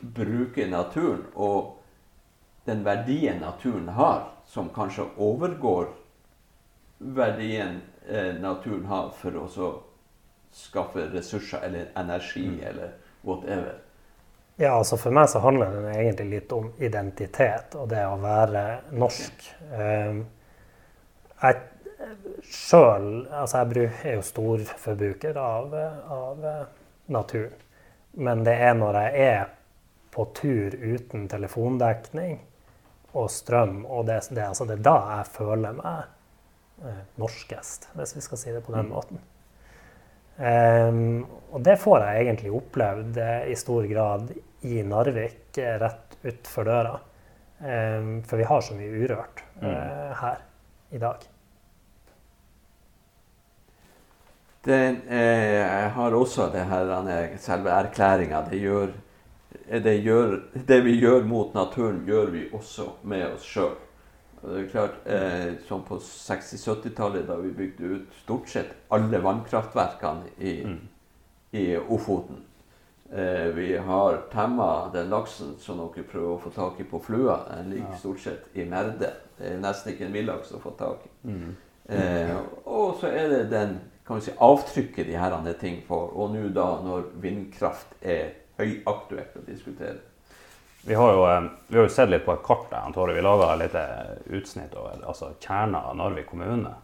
bruker 0.01 0.67
naturen 0.67 1.23
og 1.35 1.77
den 2.67 2.83
verdien 2.83 3.39
naturen 3.39 3.87
har, 3.95 4.27
som 4.45 4.67
kanskje 4.75 5.07
overgår 5.23 5.87
verdien 6.97 7.79
eh, 8.09 8.35
naturen 8.41 8.85
har 8.91 9.13
for 9.15 9.39
å 9.39 9.71
skaffe 10.51 11.07
ressurser 11.13 11.63
eller 11.63 11.91
energi 11.95 12.47
mm. 12.49 12.63
eller 12.67 12.91
whatever. 13.21 13.79
Ja, 14.57 14.73
altså 14.73 14.97
For 14.97 15.13
meg 15.13 15.29
så 15.29 15.39
handler 15.43 15.75
det 15.85 15.93
egentlig 15.99 16.27
litt 16.31 16.53
om 16.55 16.71
identitet 16.81 17.75
og 17.77 17.91
det 17.91 18.01
å 18.09 18.17
være 18.21 18.63
norsk. 18.97 19.43
Um, 19.69 20.23
jeg 21.37 21.59
sjøl 22.45 23.27
altså 23.33 23.61
jeg 23.61 23.89
er 24.05 24.17
jo 24.17 24.25
storforbruker 24.25 25.37
av, 25.41 25.77
av 26.13 26.43
naturen. 27.11 27.63
Men 28.17 28.41
det 28.45 28.55
er 28.65 28.73
når 28.77 28.97
jeg 29.03 29.25
er 29.27 29.49
på 30.13 30.25
tur 30.37 30.73
uten 30.73 31.27
telefondekning 31.29 32.39
og 33.17 33.29
strøm, 33.29 33.83
og 33.85 34.07
det, 34.09 34.23
det, 34.33 34.45
altså 34.47 34.65
det 34.65 34.79
er 34.79 34.85
da 34.87 34.97
jeg 35.11 35.29
føler 35.35 35.75
meg 35.77 36.85
eh, 36.85 37.03
norskest, 37.21 37.89
hvis 37.97 38.15
vi 38.17 38.23
skal 38.25 38.41
si 38.41 38.53
det 38.55 38.63
på 38.65 38.73
den 38.73 38.89
mm. 38.89 38.93
måten. 38.93 39.21
Um, 40.37 41.25
og 41.49 41.63
det 41.65 41.79
får 41.81 42.03
jeg 42.05 42.25
egentlig 42.25 42.53
opplevd 42.53 43.21
eh, 43.21 43.47
i 43.53 43.55
stor 43.57 43.85
grad 43.89 44.33
i 44.61 44.83
Narvik, 44.83 45.57
eh, 45.57 45.77
rett 45.79 46.17
utfor 46.23 46.65
døra. 46.65 46.99
Um, 47.57 48.21
for 48.23 48.37
vi 48.37 48.45
har 48.45 48.61
så 48.61 48.75
mye 48.77 49.01
urørt 49.01 49.41
uh, 49.63 50.13
her 50.19 50.43
i 50.93 50.99
dag. 51.01 51.23
Det 54.67 54.95
eh, 55.09 55.91
har 55.95 56.13
også 56.13 56.49
det 56.51 56.65
her, 56.67 57.37
selve 57.39 57.71
erklæringa. 57.71 58.41
Det, 58.51 58.61
det, 59.83 59.93
det 60.67 60.79
vi 60.83 60.97
gjør 60.99 61.23
mot 61.23 61.53
naturen, 61.55 62.03
gjør 62.05 62.33
vi 62.33 62.47
også 62.53 62.89
med 63.03 63.25
oss 63.31 63.47
sjøl. 63.47 63.77
Det 64.41 64.59
er 64.59 64.67
klart, 64.69 64.97
eh, 65.05 65.53
Som 65.67 65.83
på 65.87 65.97
60-70-tallet, 65.97 67.27
da 67.27 67.39
vi 67.41 67.53
bygde 67.55 67.93
ut 67.95 68.19
stort 68.23 68.49
sett 68.49 68.75
alle 68.91 69.23
vannkraftverkene 69.23 70.35
i, 70.37 70.63
mm. 70.65 70.81
i 71.51 71.65
Ofoten. 71.77 72.43
Eh, 73.11 73.47
vi 73.55 73.77
har 73.77 74.17
temma 74.31 74.89
den 74.93 75.09
laksen 75.09 75.55
som 75.63 75.79
dere 75.79 76.03
prøver 76.03 76.33
å 76.33 76.41
få 76.43 76.51
tak 76.55 76.81
i 76.83 76.87
på 76.87 76.99
Flua. 76.99 77.39
Den 77.53 77.69
ligger 77.71 77.93
ja. 77.93 77.99
stort 78.01 78.19
sett 78.19 78.49
i 78.57 78.65
merde. 78.67 79.13
Det 79.37 79.53
er 79.53 79.61
nesten 79.63 79.93
ikke 79.93 80.09
en 80.09 80.17
villaks 80.17 80.51
å 80.51 80.59
få 80.59 80.73
tak 80.79 81.05
i. 81.07 81.13
Mm. 81.29 81.53
Eh, 81.87 82.33
og 82.65 82.97
så 82.99 83.13
er 83.13 83.31
det 83.31 83.45
den 83.53 83.77
kan 84.07 84.19
vi 84.19 84.27
si, 84.27 84.33
avtrykket 84.39 85.07
de 85.07 85.15
her 85.19 85.53
ting 85.59 85.81
får. 85.87 86.11
Og 86.15 86.35
nå 86.35 86.49
da 86.55 86.67
når 86.83 87.09
vindkraft 87.23 87.95
er 88.01 88.35
høyaktuelt 88.59 89.35
å 89.39 89.45
diskutere. 89.47 89.99
Vi 90.87 90.95
har, 90.95 91.13
jo, 91.13 91.23
eh, 91.27 91.49
vi 91.67 91.79
har 91.79 91.87
jo 91.87 91.95
sett 91.95 92.09
litt 92.09 92.25
på 92.25 92.35
et 92.35 92.43
kart 92.43 92.69
der, 92.71 92.91
Tore. 92.95 93.15
Vi 93.15 93.23
laga 93.23 93.53
et 93.53 93.63
lite 93.65 93.85
utsnitt 94.35 94.75
over 94.75 95.03
altså 95.03 95.33
kjerna 95.39 95.83
av 95.89 95.97
Narvik 95.99 96.27
kommune. 96.27 96.75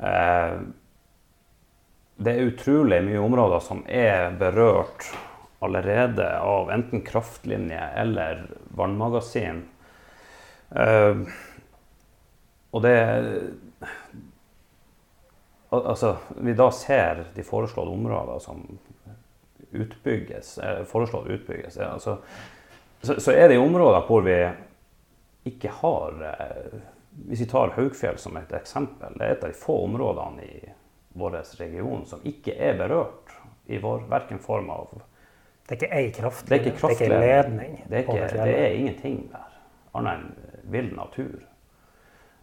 Eh, 0.00 0.60
det 2.16 2.34
er 2.34 2.50
utrolig 2.52 3.00
mye 3.06 3.20
områder 3.22 3.62
som 3.64 3.82
er 3.88 4.34
berørt 4.38 5.08
allerede 5.62 6.26
av 6.42 6.70
enten 6.74 7.04
kraftlinje 7.06 7.80
eller 8.02 8.44
vannmagasin. 8.76 9.64
Uh, 10.72 11.24
og 12.72 12.82
det 12.82 12.96
Altså, 15.72 16.16
vi 16.36 16.52
da 16.52 16.66
ser 16.76 17.22
de 17.32 17.42
foreslåtte 17.48 17.94
områder 17.94 18.38
som 18.44 18.58
utbygges, 19.72 20.58
eh, 20.58 20.82
foreslått 20.84 21.26
utbygges. 21.32 21.78
Altså, 21.78 22.18
så, 23.00 23.20
så, 23.20 23.32
er 23.32 23.48
det 23.48 23.56
områder 23.58 24.04
hvor 24.04 24.20
vi 24.26 24.36
ikke 25.48 25.72
har 25.80 26.20
eh, 26.28 26.74
Hvis 27.28 27.40
vi 27.40 27.46
tar 27.48 27.72
Haugfjell 27.76 28.18
som 28.18 28.36
et 28.36 28.52
eksempel, 28.56 29.16
det 29.16 29.24
er 29.24 29.34
et 29.34 29.42
av 29.44 29.50
de 29.52 29.56
få 29.56 29.78
områdene 29.84 30.44
i 30.44 30.60
vår 31.12 31.38
region 31.58 32.04
som 32.06 32.20
ikke 32.24 32.54
er 32.56 32.76
berørt 32.78 33.32
i 33.66 33.78
vår 33.78 34.06
verken 34.10 34.38
form 34.42 34.70
av 34.70 34.92
Det 35.68 35.76
er 35.76 35.78
ikke 35.78 35.96
ei 35.96 36.12
kraftledning, 36.12 36.74
det, 36.74 36.78
det 36.80 36.88
er 36.88 36.92
ikke 36.96 37.08
ledning? 37.08 37.74
Det 37.86 37.96
er, 37.96 38.02
ikke, 38.02 38.44
det 38.44 38.54
er 38.58 38.76
ingenting 38.76 39.18
der, 39.32 39.58
annet 39.94 40.12
enn 40.18 40.70
vill 40.72 40.92
natur. 40.96 41.42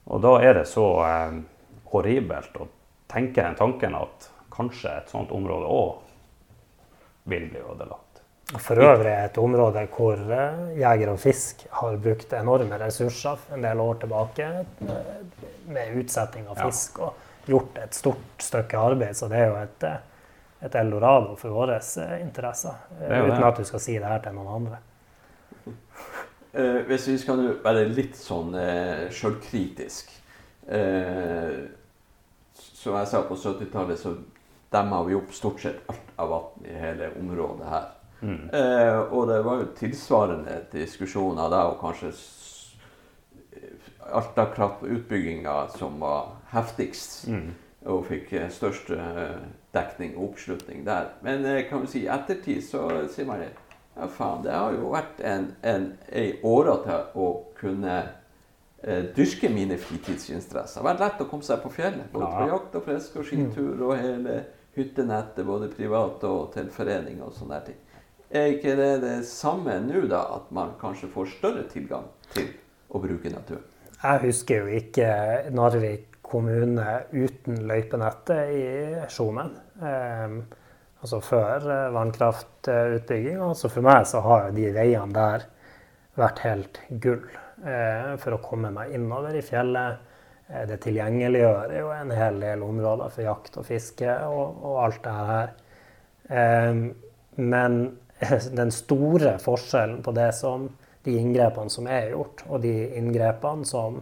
Og 0.09 0.21
da 0.23 0.35
er 0.41 0.59
det 0.61 0.67
så 0.69 0.85
eh, 1.05 1.39
horribelt 1.91 2.57
å 2.57 2.67
tenke 3.11 3.43
den 3.43 3.57
tanken 3.59 3.97
at 3.97 4.29
kanskje 4.53 4.93
et 5.01 5.11
sånt 5.11 5.31
område 5.35 5.69
òg 5.69 7.29
vil 7.29 7.49
bli 7.51 7.61
ødelagt. 7.61 8.05
For 8.57 8.81
øvrig 8.81 9.11
et 9.13 9.37
område 9.37 9.85
hvor 9.93 10.17
eh, 10.17 10.61
jeger 10.79 11.11
og 11.13 11.19
fisk 11.21 11.67
har 11.81 11.97
brukt 12.01 12.33
enorme 12.33 12.79
ressurser 12.81 13.43
en 13.53 13.65
del 13.65 13.81
år 13.83 13.99
tilbake 14.01 14.47
med 15.69 15.97
utsetting 16.01 16.47
av 16.49 16.63
fisk 16.65 17.03
og 17.05 17.27
gjort 17.49 17.77
et 17.81 17.97
stort 17.97 18.45
stykke 18.45 18.79
arbeid. 18.79 19.17
Så 19.17 19.29
det 19.31 19.41
er 19.41 19.51
jo 19.51 19.57
et, 19.61 19.83
eh, 19.89 19.97
et 20.67 20.75
eldorado 20.75 21.35
for 21.39 21.55
våre 21.55 21.79
eh, 21.79 22.15
interesser. 22.21 22.85
Det 22.99 23.23
uten 23.25 23.47
at 23.51 23.59
du 23.59 23.67
skal 23.67 23.83
si 23.83 23.97
det 23.97 24.09
her 24.09 24.23
til 24.25 24.37
noen 24.37 24.53
andre. 24.59 24.83
Eh, 26.49 26.79
hvis 26.87 27.03
vi 27.05 27.13
skal 27.21 27.43
være 27.61 27.83
litt 27.93 28.15
sånn 28.17 28.55
eh, 28.57 29.03
sjølkritisk 29.13 30.07
eh, 30.65 31.59
Som 32.57 32.95
jeg 32.97 33.09
sa, 33.11 33.21
på 33.27 33.37
70-tallet 33.37 34.01
så 34.01 34.15
demma 34.73 35.03
vi 35.05 35.13
opp 35.13 35.29
stort 35.37 35.61
sett 35.61 35.83
alt 35.93 36.09
av 36.17 36.33
vann 36.33 36.65
i 36.65 36.73
hele 36.73 37.11
området 37.19 37.69
her. 37.69 37.85
Mm. 38.21 38.49
Eh, 38.49 38.99
og 39.13 39.29
det 39.29 39.37
var 39.45 39.61
jo 39.61 39.69
tilsvarende 39.77 40.57
diskusjoner 40.73 41.53
da, 41.53 41.63
og 41.69 41.79
kanskje 41.85 42.11
Alta-kraftutbygginga 44.09 45.67
som 45.77 45.99
var 46.01 46.38
heftigst. 46.53 47.27
Mm. 47.27 47.49
og 47.87 48.01
fikk 48.09 48.33
eh, 48.35 48.49
størst 48.51 48.89
eh, 48.91 49.37
dekning 49.73 50.17
og 50.17 50.33
oppslutning 50.33 50.83
der. 50.85 51.13
Men 51.23 51.45
eh, 51.47 51.61
kan 51.69 51.81
vi 51.85 51.87
si 51.87 52.01
i 52.03 52.09
ettertid 52.11 52.59
så 52.65 52.81
sier 53.07 53.27
man 53.29 53.39
det. 53.39 53.53
Ja, 53.95 54.07
faen, 54.11 54.43
det 54.43 54.51
har 54.51 54.75
jo 54.75 54.91
vært 54.93 55.21
en, 55.25 55.49
en, 55.67 55.85
ei 56.11 56.33
åre 56.43 56.75
til 56.83 57.19
å 57.19 57.29
kunne 57.59 57.95
eh, 58.83 59.07
dyrke 59.15 59.49
mine 59.51 59.79
fritidsinteresser. 59.79 60.79
Det 60.79 60.83
har 60.83 60.89
vært 60.91 61.05
lett 61.05 61.23
å 61.25 61.29
komme 61.31 61.47
seg 61.47 61.63
på 61.63 61.71
fjellet. 61.73 62.11
Både 62.13 62.29
på 62.35 62.47
jakt 62.51 62.77
og 62.79 62.85
fiske 62.85 63.21
og 63.23 63.27
skitur 63.27 63.85
og 63.89 63.95
hele 63.99 64.41
hyttenettet, 64.75 65.45
både 65.47 65.71
privat 65.73 66.23
og 66.27 66.51
til 66.55 66.69
forening 66.71 67.23
og 67.25 67.33
sånne 67.35 67.63
ting. 67.67 67.79
Er 68.29 68.53
ikke 68.53 68.75
det 68.77 68.91
det 69.01 69.15
samme 69.25 69.79
nå, 69.87 70.05
da? 70.07 70.21
At 70.35 70.51
man 70.53 70.75
kanskje 70.81 71.09
får 71.11 71.31
større 71.39 71.65
tilgang 71.71 72.05
til 72.35 72.51
å 72.93 73.01
bruke 73.01 73.31
naturen? 73.33 73.65
Jeg 73.99 74.21
husker 74.29 74.63
jo 74.63 74.77
ikke 74.79 75.09
Narvik 75.51 76.18
kommune 76.29 76.87
uten 77.11 77.63
løypenettet 77.69 78.55
i 78.55 78.65
Skjomen. 79.11 79.53
Eh, 79.81 80.39
altså 81.01 81.21
før 81.23 81.65
vannkraftutbygging. 81.95 81.95
vannkraftutbygginga. 81.95 83.53
Så 83.55 83.71
for 83.73 83.85
meg 83.85 84.05
så 84.09 84.21
har 84.25 84.51
de 84.55 84.69
veiene 84.75 85.15
der 85.15 85.47
vært 86.19 86.43
helt 86.45 86.79
gull 87.01 87.23
eh, 87.63 88.15
for 88.21 88.35
å 88.35 88.43
komme 88.43 88.71
meg 88.75 88.93
innover 88.95 89.37
i 89.37 89.43
fjellet. 89.45 90.05
Eh, 90.49 90.65
det 90.69 90.81
tilgjengeliggjør 90.85 91.75
jo 91.79 91.93
en 91.95 92.13
hel 92.15 92.39
del 92.43 92.65
områder 92.65 93.13
for 93.13 93.25
jakt 93.25 93.59
og 93.61 93.67
fiske 93.69 94.19
og, 94.27 94.61
og 94.65 94.83
alt 94.85 95.01
det 95.05 95.15
her. 95.31 95.55
Eh, 96.39 96.83
men 97.39 97.81
den 98.61 98.73
store 98.75 99.37
forskjellen 99.41 100.03
på 100.05 100.15
det 100.17 100.31
som 100.37 100.69
de 101.05 101.15
inngrepene 101.15 101.71
som 101.71 101.87
er 101.87 102.11
gjort, 102.11 102.43
og 102.49 102.63
de 102.65 102.73
inngrepene 102.99 103.67
som 103.67 104.01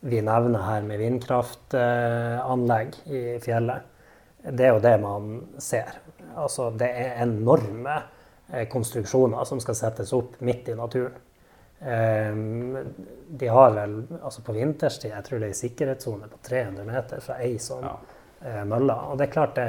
vi 0.00 0.20
nevner 0.22 0.62
her 0.62 0.82
med 0.86 0.98
vindkraftanlegg 1.00 2.94
i 3.06 3.22
fjellet, 3.42 3.82
det 4.48 4.64
er 4.68 4.74
jo 4.76 4.82
det 4.84 4.92
man 5.02 5.30
ser. 5.58 5.96
Altså, 6.38 6.68
det 6.78 6.88
er 6.94 7.22
enorme 7.24 7.96
eh, 8.52 8.68
konstruksjoner 8.70 9.44
som 9.48 9.58
skal 9.60 9.74
settes 9.74 10.12
opp 10.14 10.36
midt 10.46 10.68
i 10.70 10.76
naturen. 10.78 11.16
Eh, 11.80 12.34
De 13.38 13.48
har 13.54 13.70
vel 13.74 13.98
altså 14.22 14.42
på 14.46 14.54
vinterstid 14.56 15.10
jeg 15.12 15.24
tror 15.26 15.38
det 15.42 15.46
er 15.50 15.52
en 15.54 15.58
sikkerhetssone 15.62 16.28
på 16.30 16.38
300 16.48 16.84
meter 16.88 17.20
fra 17.22 17.36
ei 17.42 17.58
sånn 17.62 17.84
Ja. 17.84 17.96
eh, 18.44 18.64
mølle. 18.64 18.94
Og 19.10 19.18
det 19.18 19.26
er 19.28 19.32
klart 19.34 19.54
det, 19.58 19.68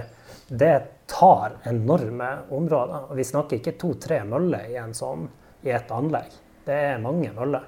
det 0.49 0.75
tar 1.09 1.57
enorme 1.65 2.29
områder. 2.51 3.09
Og 3.09 3.15
vi 3.17 3.23
snakker 3.25 3.57
ikke 3.59 3.77
to-tre 3.81 4.21
møller 4.29 4.69
i 4.69 4.75
en 4.77 4.93
sånn 4.93 5.27
i 5.65 5.69
et 5.73 5.89
anlegg. 5.91 6.29
Det 6.65 6.73
er 6.93 7.01
mange 7.01 7.31
møller. 7.33 7.65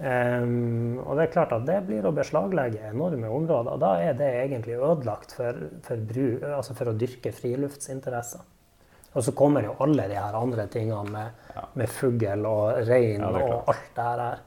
Ehm, 0.00 0.98
og 1.04 1.16
det 1.18 1.26
er 1.26 1.32
klart 1.34 1.52
at 1.52 1.66
det 1.68 1.80
blir 1.84 2.06
å 2.08 2.14
beslaglegge 2.16 2.88
enorme 2.88 3.28
områder. 3.28 3.76
Da 3.82 3.90
er 4.00 4.14
det 4.16 4.30
egentlig 4.46 4.78
ødelagt 4.78 5.34
for, 5.36 5.58
for, 5.84 6.04
bru, 6.08 6.40
altså 6.56 6.76
for 6.78 6.92
å 6.92 6.96
dyrke 6.96 7.32
friluftsinteresser. 7.36 8.46
Og 9.10 9.26
så 9.26 9.34
kommer 9.36 9.66
jo 9.66 9.74
alle 9.82 10.06
de 10.08 10.16
her 10.16 10.36
andre 10.38 10.68
tingene 10.70 11.04
med, 11.10 11.46
Ja. 11.54 11.64
med 11.74 11.90
fugl 11.90 12.46
og 12.46 12.86
rein 12.86 13.20
Ja, 13.20 13.28
og 13.28 13.68
alt 13.68 13.90
det 13.96 14.06
her. 14.06 14.38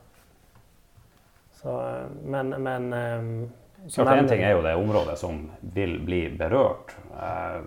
Så, 1.62 1.76
men, 2.24 2.50
men 2.64 2.94
um, 2.94 3.52
så 3.88 4.04
Klart, 4.04 4.18
En 4.18 4.28
ting 4.28 4.42
er 4.44 4.56
jo 4.56 4.64
det 4.64 4.76
området 4.76 5.18
som 5.20 5.52
vil 5.76 6.00
bli 6.04 6.30
berørt. 6.40 6.96
Uh, 7.12 7.62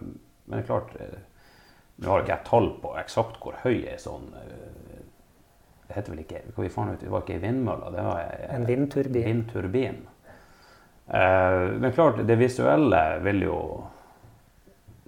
men 0.46 0.59
det 0.59 0.64
er 0.64 0.68
klart 0.72 0.96
uh, 1.01 1.18
Nå 1.96 2.11
har 2.11 2.25
ikke 2.25 2.35
jeg 2.35 2.49
tall 2.49 2.66
på 2.83 2.96
eksakt 3.01 3.38
hvor 3.40 3.55
høy 3.62 3.87
ei 3.88 3.94
sånn 3.96 4.27
eh, 4.37 4.65
Det 5.87 5.94
heter 5.94 6.12
vel 6.12 6.20
ikke 6.25 6.40
hva 6.55 6.62
vi 6.64 6.68
fant 6.68 6.92
ut, 6.92 7.01
Det 7.01 7.11
var 7.11 7.22
ikke 7.22 7.35
ei 7.37 7.42
vindmølle, 7.44 7.90
det 7.94 8.05
var 8.05 8.20
en, 8.20 8.55
En 8.57 8.66
vindturbin. 8.66 9.25
vindturbin. 9.25 10.01
Eh, 11.09 11.59
men 11.79 11.92
klart, 11.92 12.27
det 12.27 12.37
visuelle 12.38 13.03
vil 13.22 13.42
jo 13.46 13.59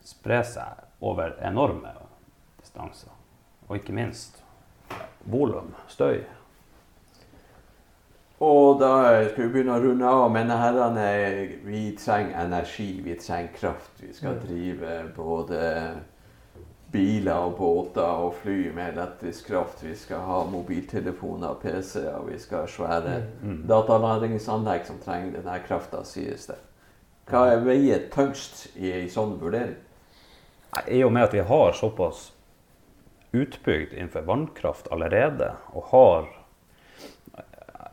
spre 0.04 0.42
seg 0.44 0.84
over 1.02 1.34
enorme 1.42 1.90
distanser. 2.60 3.10
Og 3.68 3.76
ikke 3.76 3.92
minst 3.92 4.42
volum, 5.26 5.74
støy. 5.88 6.22
Og 8.40 8.78
da 8.78 8.92
skal 9.32 9.48
vi 9.48 9.50
begynne 9.56 9.74
å 9.74 9.82
runde 9.82 10.06
av. 10.06 10.28
Men 10.30 10.50
herrene, 10.54 11.06
vi 11.66 11.88
trenger 11.98 12.44
energi, 12.44 13.00
vi 13.02 13.16
trenger 13.18 13.52
kraft. 13.58 13.90
Vi 14.00 14.12
skal 14.14 14.34
Mm. 14.36 14.40
drive 14.46 15.12
både 15.16 15.96
biler 16.92 17.34
og 17.36 17.56
båter 17.58 18.02
og 18.24 18.34
fly 18.42 18.70
med 18.74 18.94
elektrisk 18.96 19.46
kraft. 19.50 19.82
Vi 19.84 19.94
skal 19.96 20.22
ha 20.24 20.38
mobiltelefoner 20.48 21.48
og 21.52 21.60
PC-er. 21.62 22.22
Vi 22.30 22.38
skal 22.40 22.64
ha 22.64 22.66
svære 22.66 23.16
Mm. 23.42 23.66
datalagringsanlegg 23.68 24.86
som 24.86 24.98
trenger 25.04 25.32
denne 25.36 25.58
krafta, 25.66 26.04
sies 26.04 26.46
det. 26.46 26.56
Hva 27.28 27.44
er 27.52 27.60
veier 27.64 28.08
tyngst 28.10 28.68
i 28.76 28.92
en 29.02 29.08
sånn 29.12 29.36
vurdering? 29.40 29.76
I 30.88 31.02
og 31.04 31.12
med 31.12 31.22
at 31.28 31.32
vi 31.34 31.40
har 31.40 31.72
såpass 31.72 32.32
utbygd 33.32 33.92
innenfor 33.92 34.24
vannkraft 34.24 34.88
allerede, 34.92 35.52
og 35.74 35.82
har 35.92 36.26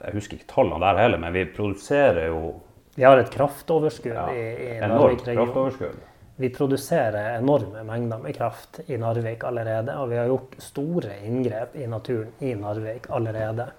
Jeg 0.05 0.13
husker 0.13 0.38
ikke 0.38 0.53
tallene 0.53 0.79
der 0.86 0.97
heller, 1.01 1.17
men 1.17 1.34
vi 1.34 1.45
produserer 1.45 2.27
jo 2.27 2.62
Vi 2.95 3.03
har 3.03 3.17
et 3.17 3.31
kraftoverskudd 3.31 4.13
ja, 4.13 4.27
i, 4.31 4.39
i 4.39 4.67
enormt 4.77 5.25
Narvik-regionen. 5.25 5.47
kraftoverskudd. 5.47 5.95
Vi 6.38 6.50
produserer 6.50 7.38
enorme 7.38 7.84
mengder 7.84 8.17
med 8.17 8.36
kraft 8.36 8.80
i 8.86 8.98
Narvik 8.98 9.43
allerede, 9.43 9.93
og 9.95 10.10
vi 10.12 10.17
har 10.19 10.28
gjort 10.28 10.58
store 10.60 11.19
inngrep 11.24 11.76
i 11.80 11.88
naturen 11.88 12.34
i 12.43 12.52
Narvik 12.60 13.08
allerede. 13.10 13.69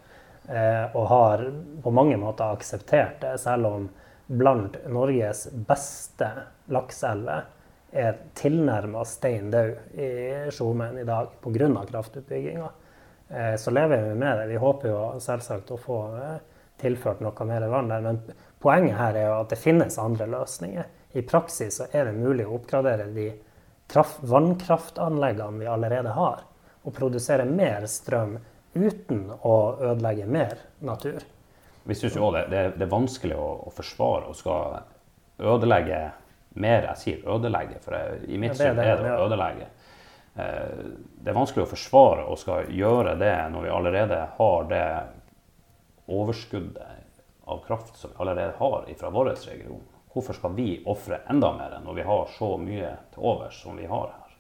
Eh, 0.48 0.96
og 0.96 1.06
har 1.10 1.42
på 1.82 1.90
mange 1.90 2.16
måter 2.16 2.54
akseptert 2.54 3.20
det, 3.20 3.34
selv 3.42 3.66
om 3.66 3.88
blant 4.26 4.78
Norges 4.88 5.46
beste 5.68 6.30
lakseelver 6.72 7.44
er 7.92 8.16
tilnærma 8.34 9.04
stein 9.04 9.50
død 9.50 9.98
i 10.00 10.10
Skjomen 10.50 10.98
i 10.98 11.04
dag 11.04 11.28
pga. 11.42 11.84
kraftutbygginga. 11.90 12.68
Eh, 13.28 13.54
så 13.56 13.70
lever 13.70 14.08
vi 14.08 14.14
med 14.14 14.38
det. 14.38 14.46
Vi 14.46 14.56
håper 14.56 14.88
jo 14.88 15.20
selvsagt 15.20 15.70
å 15.70 15.76
få 15.76 16.02
eh, 16.16 16.36
tilført 16.80 17.20
noe 17.20 17.44
mer 17.44 17.68
vann 17.68 17.88
der. 17.88 18.00
Men 18.00 18.22
poenget 18.60 18.96
her 18.96 19.14
er 19.14 19.28
jo 19.28 19.40
at 19.40 19.50
det 19.50 19.60
finnes 19.60 19.98
andre 19.98 20.26
løsninger. 20.26 20.86
I 21.16 21.22
praksis 21.24 21.78
så 21.80 21.86
er 21.92 22.10
det 22.10 22.16
mulig 22.18 22.44
å 22.46 22.58
oppgradere 22.58 23.06
de 23.14 23.30
kraft, 23.88 24.20
vannkraftanleggene 24.28 25.62
vi 25.62 25.70
allerede 25.70 26.12
har, 26.16 26.42
og 26.84 26.94
produsere 26.94 27.46
mer 27.48 27.86
strøm 27.90 28.36
uten 28.76 29.30
å 29.40 29.56
ødelegge 29.80 30.26
mer 30.28 30.58
natur. 30.84 31.24
Vi 31.86 31.94
syns 31.94 32.18
jo 32.18 32.26
også 32.26 32.36
det, 32.36 32.44
det, 32.52 32.62
det 32.76 32.84
er 32.84 32.92
vanskelig 32.92 33.38
å, 33.38 33.48
å 33.70 33.72
forsvare 33.72 34.28
og 34.28 34.36
skal 34.36 34.76
ødelegge 35.38 36.02
mer. 36.60 36.90
Jeg 36.90 37.02
sier 37.02 37.32
ødelegge, 37.36 37.80
for 37.84 37.96
jeg, 37.96 38.20
i 38.28 38.40
mitt 38.42 38.58
syn 38.58 38.76
det 38.76 38.86
er 38.90 39.02
det 39.04 39.14
å 39.14 39.26
ødelegge. 39.28 39.70
Eh, 40.36 40.86
Det 41.22 41.32
er 41.32 41.38
vanskelig 41.38 41.64
å 41.64 41.70
forsvare 41.70 42.26
og 42.28 42.38
skal 42.42 42.68
gjøre 42.74 43.16
det 43.20 43.34
når 43.54 43.68
vi 43.68 43.74
allerede 43.78 44.20
har 44.36 44.70
det 44.70 44.86
overskuddet 46.12 47.04
av 47.46 47.62
kraft 47.66 47.96
som 47.96 48.10
vi 48.12 48.20
allerede 48.20 48.52
har 48.58 48.88
fra 48.98 49.10
vår 49.10 49.32
region. 49.46 49.84
Hvorfor 50.16 50.32
skal 50.32 50.54
vi 50.56 50.70
ofre 50.88 51.18
enda 51.28 51.50
mer 51.52 51.74
når 51.84 51.98
vi 51.98 52.04
har 52.08 52.30
så 52.38 52.54
mye 52.56 52.94
til 53.12 53.24
overs 53.28 53.58
som 53.60 53.76
vi 53.76 53.84
har 53.84 54.06
her? 54.14 54.30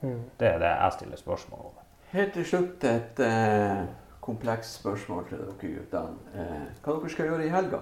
Mm. 0.00 0.24
Det 0.40 0.48
er 0.48 0.56
det 0.58 0.70
jeg 0.72 0.96
stiller 0.96 1.20
spørsmål 1.20 1.60
over. 1.68 1.84
Helt 2.10 2.32
til 2.34 2.46
slutt 2.50 2.86
et 2.90 3.20
eh, 3.22 3.84
komplekst 4.24 4.80
spørsmål 4.80 5.28
til 5.28 5.44
dere 5.44 5.54
guttene. 5.60 6.16
Eh, 6.34 6.64
hva 6.82 6.96
dere 6.96 7.10
skal 7.14 7.30
gjøre 7.30 7.46
i 7.46 7.52
helga? 7.52 7.80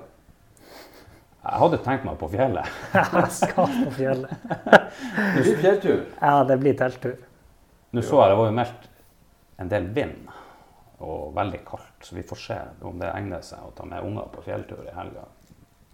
Jeg 1.39 1.63
hadde 1.63 1.81
tenkt 1.87 2.05
meg 2.05 2.21
på 2.21 2.29
fjellet. 2.35 2.77
Jeg 2.99 3.33
skal 3.39 3.73
på 3.87 3.95
fjellet. 3.97 4.45
Det 5.39 5.47
blir 5.47 5.59
fjelltur. 5.63 6.05
Ja, 6.21 6.45
det 6.45 6.59
blir 6.61 6.77
telttur. 6.77 7.17
Nå 7.97 8.05
så 8.05 8.21
jeg 8.21 8.35
det 8.35 8.39
var 8.43 8.51
jo 8.51 8.57
meldt 8.59 8.89
en 9.65 9.73
del 9.73 9.89
vind 9.97 10.29
og 10.99 11.33
veldig 11.41 11.65
kaldt, 11.65 12.05
så 12.05 12.21
vi 12.21 12.27
får 12.27 12.45
se 12.45 12.61
om 12.85 13.01
det 13.01 13.09
egner 13.15 13.41
seg 13.47 13.65
å 13.65 13.73
ta 13.73 13.89
med 13.89 14.05
unger 14.05 14.29
på 14.35 14.45
fjelltur 14.45 14.85
i 14.85 14.93
helga. 14.93 15.25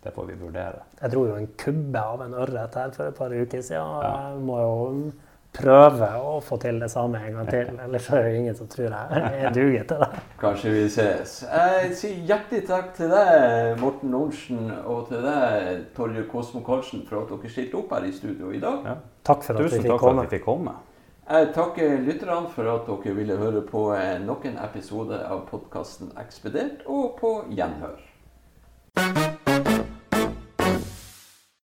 Det 0.04 0.12
får 0.12 0.26
vi 0.28 0.34
vurdere. 0.36 0.82
Jeg 1.00 1.12
dro 1.14 1.26
jo 1.30 1.36
en 1.40 1.46
kubbe 1.56 2.00
av 2.00 2.24
en 2.26 2.34
ørret 2.36 2.74
her 2.76 2.90
for 2.92 3.08
et 3.08 3.16
par 3.16 3.32
uker 3.32 3.62
siden. 3.64 3.94
Ja. 4.04 4.10
Jeg 4.28 4.42
må 4.44 4.58
jo 4.60 4.74
prøve 5.54 6.08
å 6.18 6.34
få 6.42 6.58
til 6.60 6.80
det 6.82 6.90
samme 6.92 7.20
en 7.24 7.38
gang 7.38 7.48
til. 7.48 7.70
Ellers 7.86 8.08
er 8.10 8.26
det 8.26 8.32
ingen 8.40 8.56
som 8.58 8.68
tror 8.68 8.88
jeg 8.90 9.22
er 9.46 9.54
duger 9.54 9.86
til 9.88 10.02
det. 10.02 10.22
Kanskje 10.40 10.72
vi 10.74 10.84
ses. 10.92 11.36
Jeg 11.46 11.92
sier 12.00 12.24
hjertelig 12.30 12.64
takk 12.68 12.90
til 12.98 13.12
deg, 13.14 13.78
Morten 13.80 14.12
Lorentzen, 14.12 14.64
og 14.82 15.06
til 15.08 15.22
deg, 15.24 15.84
Torje 15.96 16.26
Kosmo 16.30 16.64
Karlsen, 16.66 17.04
for 17.08 17.22
at 17.22 17.30
dere 17.32 17.52
stilte 17.54 17.78
opp 17.80 17.94
her 17.96 18.08
i 18.08 18.12
studio 18.16 18.50
i 18.52 18.60
dag. 18.62 18.90
Ja. 18.90 18.96
Takk 19.24 19.46
for 19.46 19.56
at 19.56 19.62
Tusen 19.62 19.78
vi 19.78 19.86
fikk 19.86 19.94
takk 19.94 20.04
for 20.04 20.18
at 20.18 20.26
vi 20.26 20.36
fikk 20.36 20.48
komme. 20.48 20.74
Jeg 21.24 21.52
takker 21.56 21.94
lytterne 22.04 22.50
for 22.52 22.72
at 22.74 22.90
dere 22.90 23.14
ville 23.16 23.38
høre 23.40 23.62
på 23.64 23.86
nok 24.26 24.44
en 24.50 24.58
episode 24.66 25.22
av 25.24 25.46
podkasten 25.48 26.12
Ekspedert, 26.20 26.82
og 26.84 27.14
på 27.22 27.38
gjenhør. 27.54 28.02